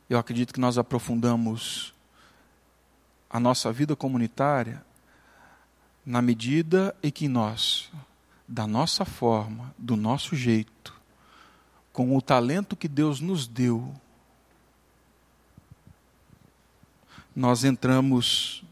[0.09, 1.93] Eu acredito que nós aprofundamos
[3.29, 4.83] a nossa vida comunitária
[6.07, 7.91] na medida em que nós,
[8.49, 10.99] da nossa forma, do nosso jeito,
[11.93, 13.95] com o talento que Deus nos deu,
[17.37, 18.65] nós entramos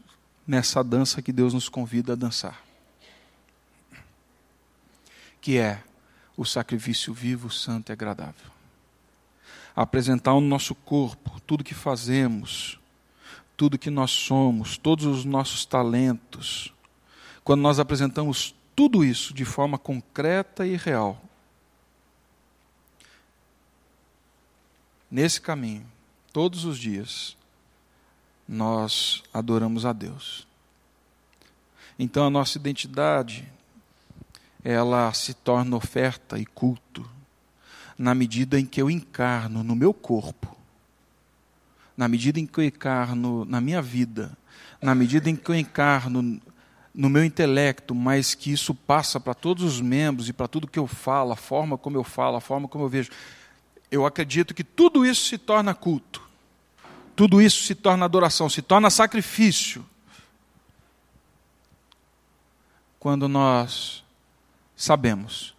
[0.51, 2.61] nessa dança que Deus nos convida a dançar.
[5.39, 5.81] Que é
[6.35, 8.51] o sacrifício vivo, santo e agradável.
[9.73, 12.77] Apresentar o nosso corpo, tudo que fazemos,
[13.55, 16.73] tudo que nós somos, todos os nossos talentos,
[17.45, 21.23] quando nós apresentamos tudo isso de forma concreta e real,
[25.09, 25.89] nesse caminho,
[26.33, 27.37] todos os dias,
[28.51, 30.45] nós adoramos a Deus.
[31.97, 33.47] Então a nossa identidade,
[34.61, 37.09] ela se torna oferta e culto
[37.97, 40.53] na medida em que eu encarno no meu corpo,
[41.95, 44.35] na medida em que eu encarno na minha vida,
[44.81, 46.41] na medida em que eu encarno
[46.93, 50.79] no meu intelecto, mas que isso passa para todos os membros e para tudo que
[50.79, 53.11] eu falo, a forma como eu falo, a forma como eu vejo.
[53.89, 56.30] Eu acredito que tudo isso se torna culto.
[57.21, 59.85] Tudo isso se torna adoração, se torna sacrifício.
[62.99, 64.03] Quando nós
[64.75, 65.55] sabemos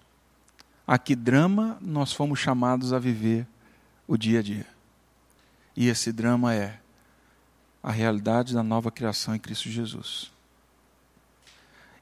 [0.85, 3.47] a que drama nós fomos chamados a viver
[4.09, 4.67] o dia a dia.
[5.77, 6.81] E esse drama é
[7.81, 10.33] a realidade da nova criação em Cristo Jesus.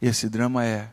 [0.01, 0.91] Esse drama é: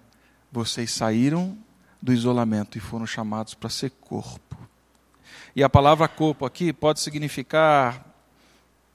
[0.52, 1.58] vocês saíram
[2.02, 4.58] do isolamento e foram chamados para ser corpo.
[5.56, 8.07] E a palavra corpo aqui pode significar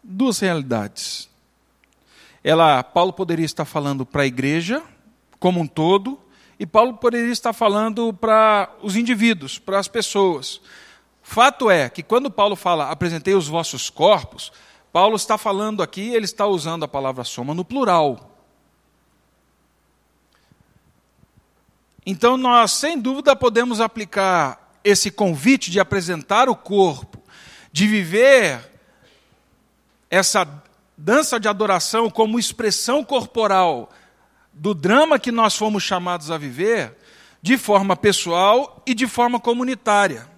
[0.03, 1.29] duas realidades.
[2.43, 4.83] Ela, Paulo poderia estar falando para a igreja
[5.39, 6.19] como um todo,
[6.59, 10.61] e Paulo poderia estar falando para os indivíduos, para as pessoas.
[11.23, 14.53] Fato é que quando Paulo fala apresentei os vossos corpos,
[14.93, 18.31] Paulo está falando aqui, ele está usando a palavra soma no plural.
[22.05, 27.23] Então, nós, sem dúvida, podemos aplicar esse convite de apresentar o corpo,
[27.73, 28.72] de viver
[30.13, 30.47] essa
[30.95, 33.91] dança de adoração como expressão corporal
[34.53, 36.95] do drama que nós fomos chamados a viver,
[37.41, 40.31] de forma pessoal e de forma comunitária.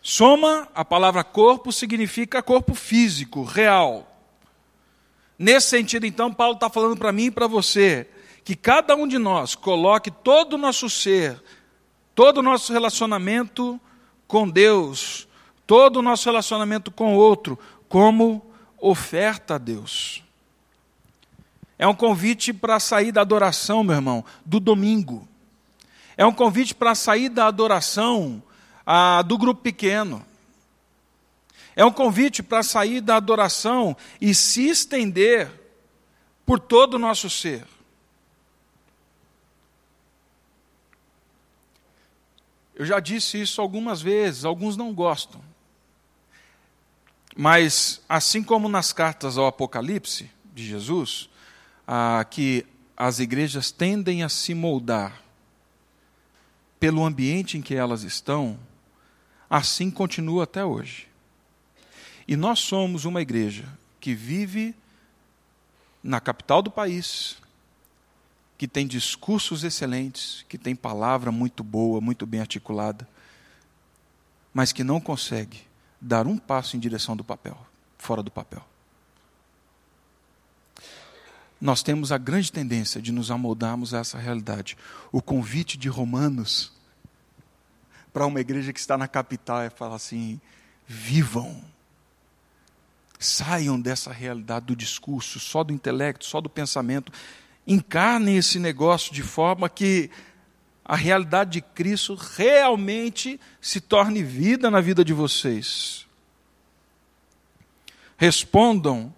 [0.00, 4.10] Soma, a palavra corpo significa corpo físico, real.
[5.38, 8.08] Nesse sentido, então, Paulo está falando para mim e para você
[8.42, 11.42] que cada um de nós coloque todo o nosso ser,
[12.14, 13.78] todo o nosso relacionamento
[14.26, 15.28] com Deus,
[15.72, 17.58] todo o nosso relacionamento com o outro,
[17.88, 18.44] como
[18.78, 20.22] oferta a Deus.
[21.78, 25.26] É um convite para sair da adoração, meu irmão, do domingo.
[26.14, 28.42] É um convite para sair da adoração
[28.84, 30.22] ah, do grupo pequeno.
[31.74, 35.50] É um convite para sair da adoração e se estender
[36.44, 37.66] por todo o nosso ser.
[42.74, 45.51] Eu já disse isso algumas vezes, alguns não gostam.
[47.36, 51.30] Mas, assim como nas cartas ao Apocalipse de Jesus,
[51.86, 52.66] ah, que
[52.96, 55.22] as igrejas tendem a se moldar
[56.78, 58.58] pelo ambiente em que elas estão,
[59.48, 61.08] assim continua até hoje.
[62.28, 63.66] E nós somos uma igreja
[64.00, 64.74] que vive
[66.02, 67.36] na capital do país,
[68.58, 73.08] que tem discursos excelentes, que tem palavra muito boa, muito bem articulada,
[74.52, 75.71] mas que não consegue
[76.02, 77.56] dar um passo em direção do papel,
[77.96, 78.62] fora do papel.
[81.60, 84.76] Nós temos a grande tendência de nos amoldarmos a essa realidade.
[85.12, 86.72] O convite de Romanos
[88.12, 90.40] para uma igreja que está na capital é falar assim:
[90.86, 91.62] vivam
[93.22, 97.12] Saiam dessa realidade do discurso, só do intelecto, só do pensamento.
[97.64, 100.10] Encarnem esse negócio de forma que
[100.84, 106.06] a realidade de Cristo realmente se torne vida na vida de vocês.
[108.16, 109.12] Respondam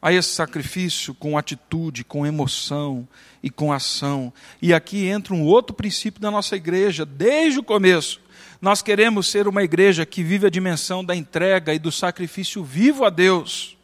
[0.00, 3.06] a esse sacrifício com atitude, com emoção
[3.42, 4.32] e com ação.
[4.60, 8.20] E aqui entra um outro princípio da nossa igreja, desde o começo.
[8.60, 13.04] Nós queremos ser uma igreja que vive a dimensão da entrega e do sacrifício vivo
[13.04, 13.76] a Deus.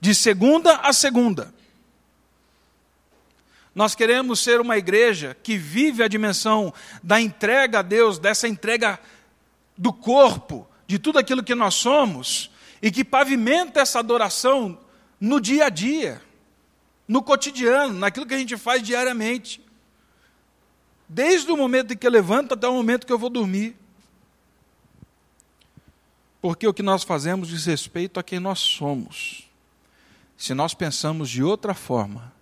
[0.00, 1.52] de segunda a segunda.
[3.78, 8.98] Nós queremos ser uma igreja que vive a dimensão da entrega a Deus, dessa entrega
[9.76, 12.50] do corpo, de tudo aquilo que nós somos,
[12.82, 14.76] e que pavimenta essa adoração
[15.20, 16.20] no dia a dia,
[17.06, 19.64] no cotidiano, naquilo que a gente faz diariamente.
[21.08, 23.76] Desde o momento em que eu levanto até o momento que eu vou dormir.
[26.42, 29.48] Porque o que nós fazemos diz respeito a quem nós somos.
[30.36, 32.36] Se nós pensamos de outra forma,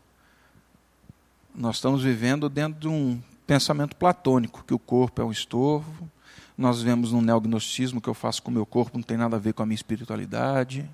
[1.56, 6.10] nós estamos vivendo dentro de um pensamento platônico, que o corpo é um estorvo.
[6.56, 9.38] Nós vemos no neognosticismo que eu faço com o meu corpo não tem nada a
[9.38, 10.88] ver com a minha espiritualidade.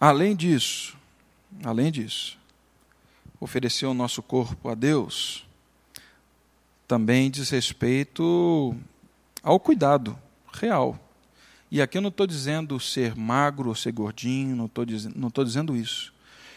[0.00, 0.96] Além disso,
[1.62, 2.38] além disso,
[3.38, 5.46] oferecer o nosso corpo a Deus
[6.88, 8.76] também diz respeito
[9.42, 10.18] ao cuidado
[10.52, 10.98] real.
[11.74, 15.76] E aqui eu não estou dizendo ser magro ou ser gordinho, não estou dizendo, dizendo
[15.76, 16.14] isso.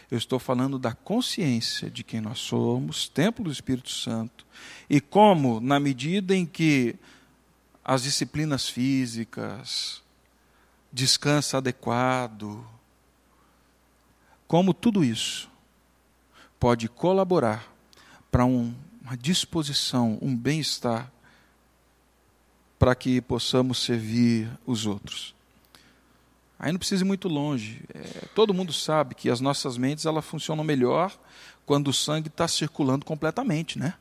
[0.08, 4.46] Eu estou falando da consciência de quem nós somos, templo do Espírito Santo,
[4.88, 6.94] e como, na medida em que
[7.84, 10.04] as disciplinas físicas,
[10.92, 12.64] descanso adequado,
[14.46, 15.50] como tudo isso
[16.60, 17.66] pode colaborar
[18.30, 21.10] para um, uma disposição, um bem-estar,
[22.78, 25.34] para que possamos servir os outros.
[26.58, 27.82] Aí não precisa ir muito longe.
[27.94, 31.16] É, todo mundo sabe que as nossas mentes elas funcionam melhor
[31.64, 33.94] quando o sangue está circulando completamente, né?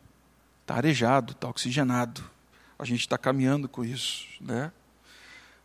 [0.61, 2.23] Está arejado, está oxigenado.
[2.80, 4.71] A gente está caminhando com isso, né?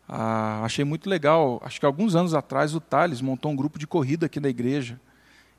[0.09, 1.61] Ah, achei muito legal.
[1.65, 5.01] Acho que alguns anos atrás o Thales montou um grupo de corrida aqui na igreja.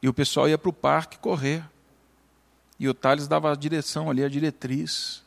[0.01, 1.63] E o pessoal ia para o parque correr.
[2.79, 5.22] E o Thales dava a direção ali, a diretriz.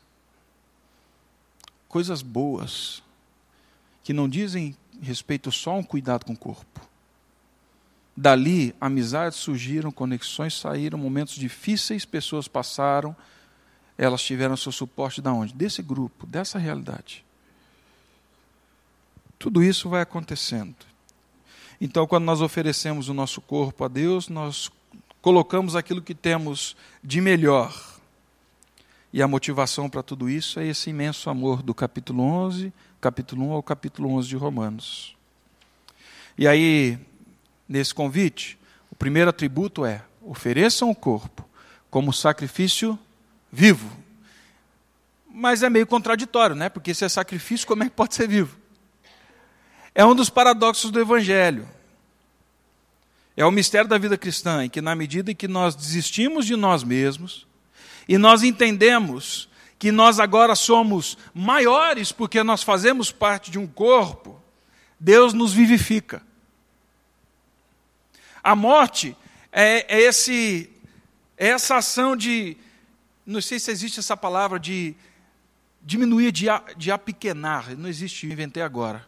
[1.96, 3.02] Coisas boas,
[4.04, 6.78] que não dizem respeito só a um cuidado com o corpo.
[8.14, 13.16] Dali, amizades surgiram, conexões saíram, momentos difíceis, pessoas passaram,
[13.96, 15.54] elas tiveram seu suporte da onde?
[15.54, 17.24] Desse grupo, dessa realidade.
[19.38, 20.76] Tudo isso vai acontecendo.
[21.80, 24.70] Então, quando nós oferecemos o nosso corpo a Deus, nós
[25.22, 27.95] colocamos aquilo que temos de melhor.
[29.16, 33.52] E a motivação para tudo isso é esse imenso amor do capítulo 11, capítulo 1
[33.52, 35.16] ao capítulo 11 de Romanos.
[36.36, 36.98] E aí,
[37.66, 38.58] nesse convite,
[38.90, 41.48] o primeiro atributo é: ofereçam o corpo
[41.90, 42.98] como sacrifício
[43.50, 43.90] vivo.
[45.32, 46.68] Mas é meio contraditório, né?
[46.68, 48.54] Porque se é sacrifício, como é que pode ser vivo?
[49.94, 51.66] É um dos paradoxos do Evangelho.
[53.34, 56.54] É o mistério da vida cristã, em que, na medida em que nós desistimos de
[56.54, 57.45] nós mesmos
[58.08, 59.48] e nós entendemos
[59.78, 64.40] que nós agora somos maiores porque nós fazemos parte de um corpo,
[64.98, 66.22] Deus nos vivifica.
[68.42, 69.16] A morte
[69.50, 70.70] é, é, esse,
[71.36, 72.56] é essa ação de,
[73.26, 74.94] não sei se existe essa palavra, de
[75.82, 76.46] diminuir, de,
[76.76, 79.06] de apequenar, não existe, inventei agora.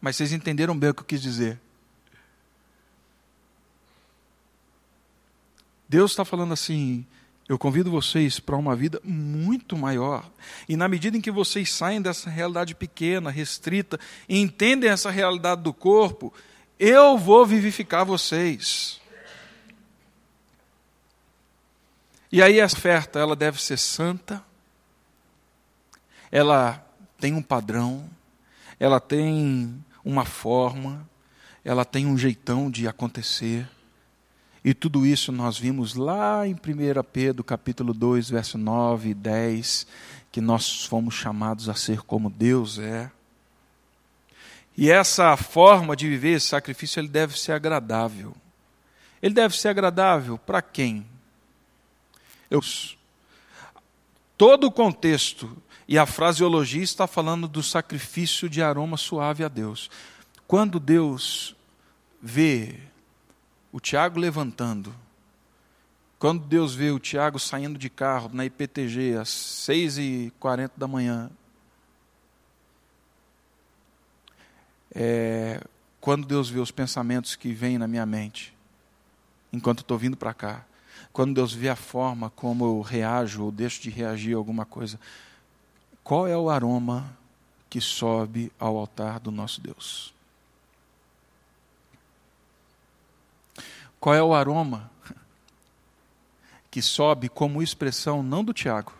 [0.00, 1.60] Mas vocês entenderam bem o que eu quis dizer.
[5.88, 7.06] Deus está falando assim:
[7.48, 10.28] eu convido vocês para uma vida muito maior.
[10.68, 15.62] E na medida em que vocês saem dessa realidade pequena, restrita, e entendem essa realidade
[15.62, 16.32] do corpo,
[16.78, 19.00] eu vou vivificar vocês.
[22.30, 24.44] E aí a oferta, ela deve ser santa,
[26.30, 26.84] ela
[27.18, 28.08] tem um padrão,
[28.78, 31.08] ela tem uma forma,
[31.64, 33.66] ela tem um jeitão de acontecer.
[34.68, 36.58] E tudo isso nós vimos lá em 1
[37.10, 39.86] Pedro, capítulo 2, verso 9 e 10,
[40.30, 43.10] que nós fomos chamados a ser como Deus é.
[44.76, 48.36] E essa forma de viver esse sacrifício, ele deve ser agradável.
[49.22, 51.06] Ele deve ser agradável para quem?
[52.50, 52.60] Eu,
[54.36, 55.56] todo o contexto
[55.88, 59.90] e a fraseologia está falando do sacrifício de aroma suave a Deus.
[60.46, 61.56] Quando Deus
[62.20, 62.87] vê
[63.72, 64.94] o Tiago levantando,
[66.18, 71.30] quando Deus vê o Tiago saindo de carro na IPTG às 6h40 da manhã,
[74.94, 75.62] é,
[76.00, 78.54] quando Deus vê os pensamentos que vêm na minha mente,
[79.52, 80.64] enquanto estou vindo para cá,
[81.12, 84.98] quando Deus vê a forma como eu reajo ou deixo de reagir a alguma coisa,
[86.02, 87.16] qual é o aroma
[87.68, 90.14] que sobe ao altar do nosso Deus?
[94.00, 94.90] Qual é o aroma
[96.70, 98.92] que sobe como expressão não do Tiago,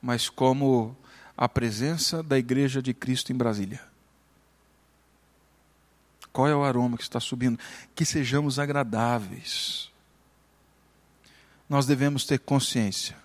[0.00, 0.96] mas como
[1.36, 3.80] a presença da Igreja de Cristo em Brasília?
[6.32, 7.58] Qual é o aroma que está subindo?
[7.94, 9.90] Que sejamos agradáveis.
[11.68, 13.16] Nós devemos ter consciência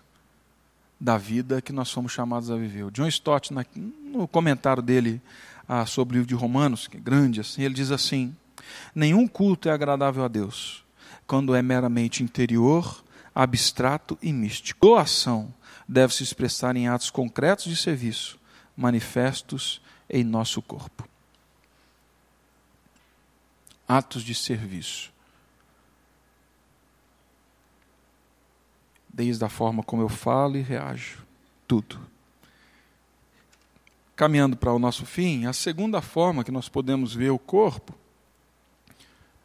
[1.00, 2.84] da vida que nós somos chamados a viver.
[2.84, 5.22] O John Stott, no comentário dele
[5.68, 8.36] ah, sobre o livro de Romanos, que é grande assim, ele diz assim:
[8.94, 10.86] Nenhum culto é agradável a Deus
[11.28, 13.04] quando é meramente interior,
[13.36, 14.88] abstrato e místico.
[14.88, 15.54] Doação
[15.88, 18.40] deve se expressar em atos concretos de serviço,
[18.76, 21.08] manifestos em nosso corpo.
[23.88, 25.12] Atos de serviço.
[29.10, 31.26] Desde a forma como eu falo e reajo.
[31.68, 32.00] Tudo.
[34.16, 37.94] Caminhando para o nosso fim, a segunda forma que nós podemos ver o corpo,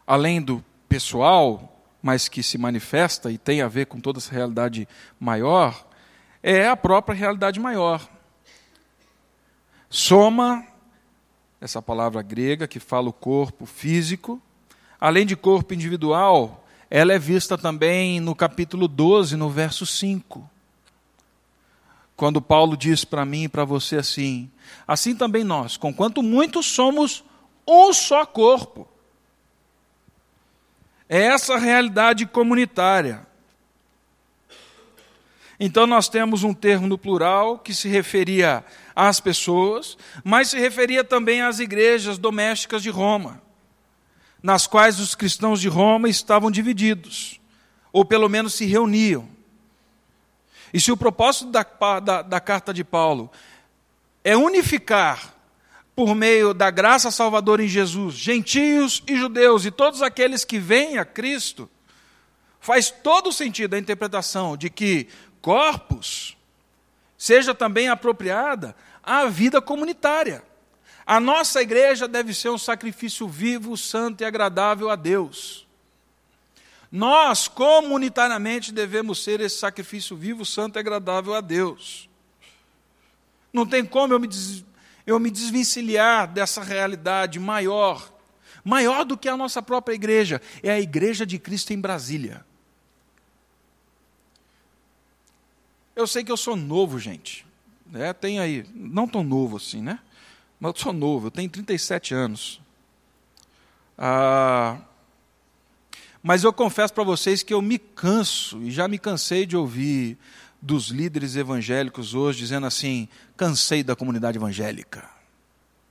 [0.07, 4.89] além do pessoal, mas que se manifesta e tem a ver com toda essa realidade
[5.19, 5.87] maior,
[6.43, 8.07] é a própria realidade maior.
[9.89, 10.67] Soma,
[11.61, 14.41] essa palavra grega que fala o corpo físico,
[15.01, 20.51] além de corpo individual, ela é vista também no capítulo 12, no verso 5.
[22.17, 24.51] Quando Paulo diz para mim e para você assim:
[24.87, 27.25] assim também nós, conquanto muitos somos
[27.67, 28.87] um só corpo.
[31.15, 33.27] É essa realidade comunitária.
[35.61, 38.65] Então nós temos um termo no plural que se referia
[38.97, 43.43] às pessoas, mas se referia também às igrejas domésticas de Roma,
[44.43, 47.39] nas quais os cristãos de Roma estavam divididos,
[47.93, 49.29] ou pelo menos se reuniam.
[50.73, 51.63] E se o propósito da,
[52.01, 53.31] da, da carta de Paulo
[54.25, 55.35] é unificar,
[55.95, 60.99] por meio da graça salvadora em Jesus, gentios e judeus e todos aqueles que vêm
[60.99, 61.69] a Cristo,
[62.61, 65.09] faz todo sentido a interpretação de que
[65.41, 66.37] corpos
[67.19, 70.43] seja também apropriada à vida comunitária.
[71.05, 75.67] A nossa igreja deve ser um sacrifício vivo, santo e agradável a Deus.
[76.91, 82.09] Nós, comunitariamente, devemos ser esse sacrifício vivo, santo e agradável a Deus.
[83.53, 84.29] Não tem como eu me.
[85.07, 88.13] Eu me desvencilhar dessa realidade maior,
[88.65, 92.45] maior do que a nossa própria igreja, é a igreja de Cristo em Brasília.
[95.95, 97.45] Eu sei que eu sou novo, gente.
[97.95, 99.99] É, tem aí, não tão novo assim, né?
[100.59, 102.61] Mas eu sou novo, eu tenho 37 anos.
[103.99, 104.79] Ah,
[106.23, 110.17] mas eu confesso para vocês que eu me canso, e já me cansei de ouvir
[110.63, 115.11] dos líderes evangélicos hoje dizendo assim: cansei da comunidade evangélica.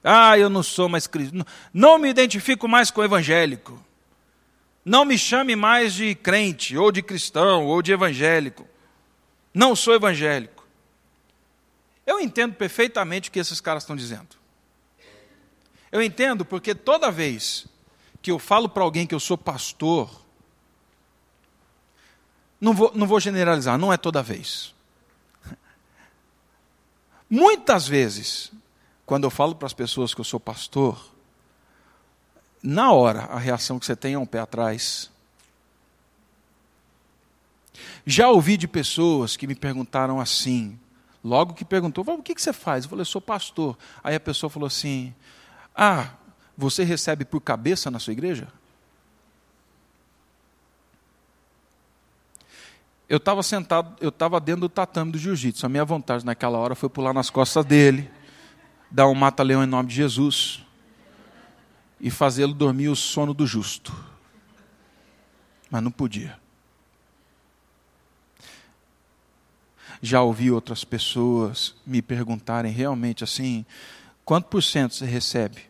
[0.04, 3.80] Ah, eu não sou mais cristão, não me identifico mais com evangélico.
[4.84, 8.66] Não me chame mais de crente, ou de cristão, ou de evangélico
[9.54, 10.66] não sou evangélico.
[12.06, 14.30] Eu entendo perfeitamente o que esses caras estão dizendo.
[15.92, 17.68] Eu entendo porque toda vez
[18.22, 20.26] que eu falo para alguém que eu sou pastor,
[22.62, 24.76] não vou, não vou generalizar, não é toda vez.
[27.28, 28.52] Muitas vezes,
[29.04, 31.12] quando eu falo para as pessoas que eu sou pastor,
[32.62, 35.10] na hora a reação que você tem é um pé atrás.
[38.06, 40.80] Já ouvi de pessoas que me perguntaram assim,
[41.24, 42.84] logo que perguntou, o que você faz?
[42.84, 43.76] Eu falei, eu sou pastor.
[44.04, 45.14] Aí a pessoa falou assim,
[45.76, 46.12] ah,
[46.56, 48.48] você recebe por cabeça na sua igreja?
[53.12, 55.66] Eu estava sentado, eu estava dentro do tatame do jiu-jitsu.
[55.66, 58.10] A minha vontade naquela hora foi pular nas costas dele,
[58.90, 60.66] dar um mata-leão em nome de Jesus
[62.00, 63.94] e fazê-lo dormir o sono do justo.
[65.70, 66.40] Mas não podia.
[70.02, 73.66] Já ouvi outras pessoas me perguntarem realmente assim:
[74.24, 75.64] quanto por cento você recebe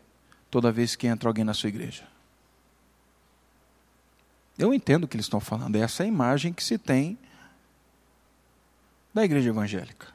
[0.51, 2.03] toda vez que entra alguém na sua igreja?
[4.59, 7.17] Eu entendo o que eles estão falando, é essa imagem que se tem
[9.13, 10.07] da igreja evangélica.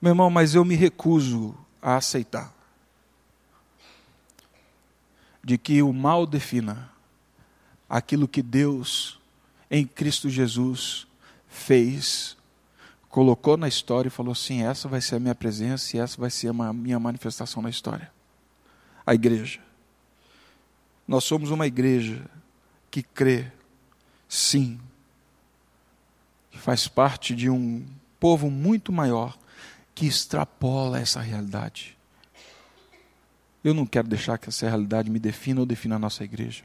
[0.00, 2.52] Meu irmão, mas eu me recuso a aceitar
[5.42, 6.90] de que o mal defina
[7.88, 9.18] aquilo que Deus
[9.70, 11.06] em Cristo Jesus
[11.48, 12.36] fez,
[13.08, 16.30] colocou na história e falou assim: essa vai ser a minha presença e essa vai
[16.30, 18.12] ser a minha manifestação na história.
[19.04, 19.60] A igreja.
[21.06, 22.24] Nós somos uma igreja
[22.90, 23.50] que crê,
[24.28, 24.78] sim,
[26.58, 27.86] faz parte de um
[28.20, 29.38] povo muito maior
[29.94, 31.96] que extrapola essa realidade.
[33.64, 36.64] Eu não quero deixar que essa realidade me defina ou defina a nossa igreja.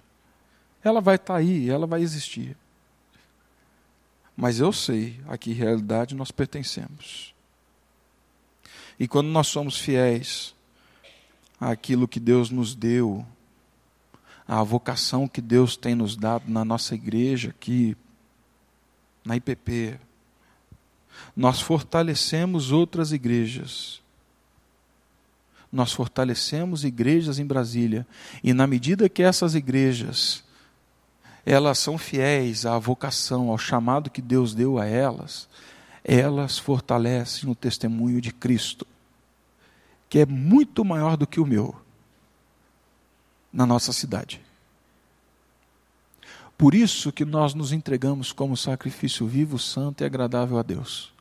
[0.84, 2.56] Ela vai estar aí, ela vai existir.
[4.36, 7.34] Mas eu sei a que realidade nós pertencemos.
[9.00, 10.54] E quando nós somos fiéis
[11.60, 13.26] àquilo que Deus nos deu,
[14.48, 17.96] à vocação que Deus tem nos dado na nossa igreja aqui,
[19.24, 20.00] na IPP,
[21.36, 24.02] nós fortalecemos outras igrejas.
[25.72, 28.06] Nós fortalecemos igrejas em Brasília.
[28.44, 30.44] E na medida que essas igrejas
[31.46, 35.48] elas são fiéis à vocação, ao chamado que Deus deu a elas,
[36.04, 38.88] elas fortalecem o testemunho de Cristo,
[40.10, 41.76] que é muito maior do que o meu,
[43.52, 44.42] na nossa cidade.
[46.58, 51.12] Por isso que nós nos entregamos como sacrifício vivo, santo e agradável a Deus.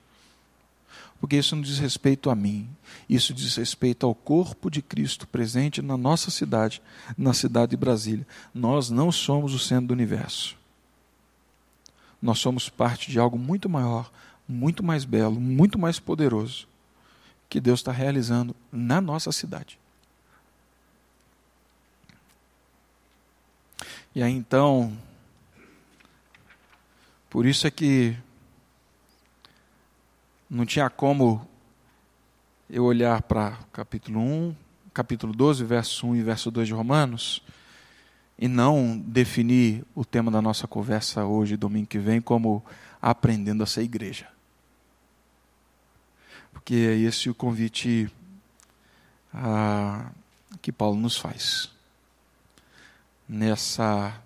[1.20, 2.68] Porque isso não diz respeito a mim,
[3.08, 6.82] isso diz respeito ao corpo de Cristo presente na nossa cidade,
[7.16, 8.26] na cidade de Brasília.
[8.52, 10.56] Nós não somos o centro do universo.
[12.20, 14.10] Nós somos parte de algo muito maior,
[14.48, 16.66] muito mais belo, muito mais poderoso,
[17.48, 19.78] que Deus está realizando na nossa cidade.
[24.14, 24.92] E aí então,
[27.32, 28.14] por isso é que
[30.50, 31.48] não tinha como
[32.68, 34.54] eu olhar para capítulo 1,
[34.92, 37.42] capítulo 12, verso 1 e verso 2 de Romanos,
[38.38, 42.62] e não definir o tema da nossa conversa hoje, domingo que vem, como
[43.00, 44.28] aprendendo a ser igreja.
[46.52, 48.12] Porque é esse o convite
[49.32, 50.10] a,
[50.60, 51.70] que Paulo nos faz.
[53.26, 54.20] Nessa,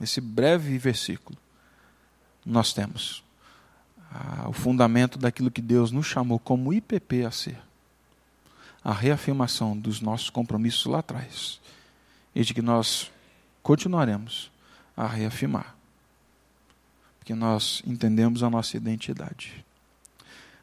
[0.00, 1.38] nesse breve versículo,
[2.48, 3.22] nós temos
[4.48, 7.58] o fundamento daquilo que Deus nos chamou como IPP a ser.
[8.82, 11.60] A reafirmação dos nossos compromissos lá atrás.
[12.34, 13.10] E de que nós
[13.62, 14.50] continuaremos
[14.96, 15.76] a reafirmar.
[17.18, 19.64] Porque nós entendemos a nossa identidade.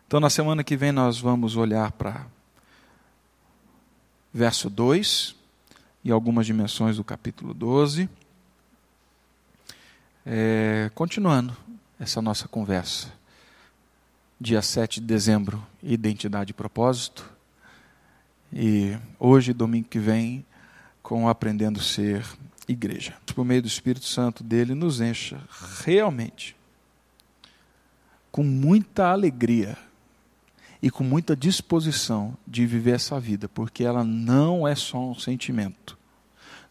[0.07, 2.25] Então, na semana que vem, nós vamos olhar para
[4.33, 5.35] verso 2
[6.03, 8.09] e algumas dimensões do capítulo 12.
[10.25, 11.55] É, continuando
[11.99, 13.11] essa nossa conversa
[14.39, 17.29] dia 7 de dezembro, identidade e propósito.
[18.51, 20.45] E hoje, domingo que vem,
[21.01, 22.25] com aprendendo a ser
[22.67, 23.15] igreja.
[23.33, 25.41] Por meio do Espírito Santo dele, nos encha
[25.83, 26.55] realmente
[28.31, 29.77] com muita alegria
[30.81, 35.97] e com muita disposição de viver essa vida, porque ela não é só um sentimento.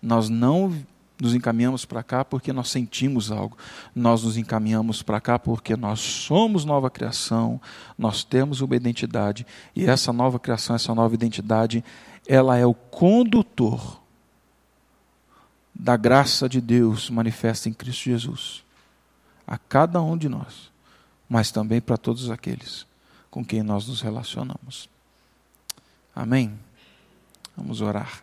[0.00, 0.84] Nós não
[1.24, 3.56] nos encaminhamos para cá porque nós sentimos algo.
[3.94, 7.60] Nós nos encaminhamos para cá porque nós somos nova criação,
[7.98, 11.82] nós temos uma identidade e essa nova criação, essa nova identidade,
[12.26, 14.00] ela é o condutor
[15.74, 18.62] da graça de Deus manifesta em Cristo Jesus
[19.46, 20.70] a cada um de nós,
[21.28, 22.86] mas também para todos aqueles
[23.30, 24.88] com quem nós nos relacionamos.
[26.14, 26.56] Amém.
[27.56, 28.22] Vamos orar.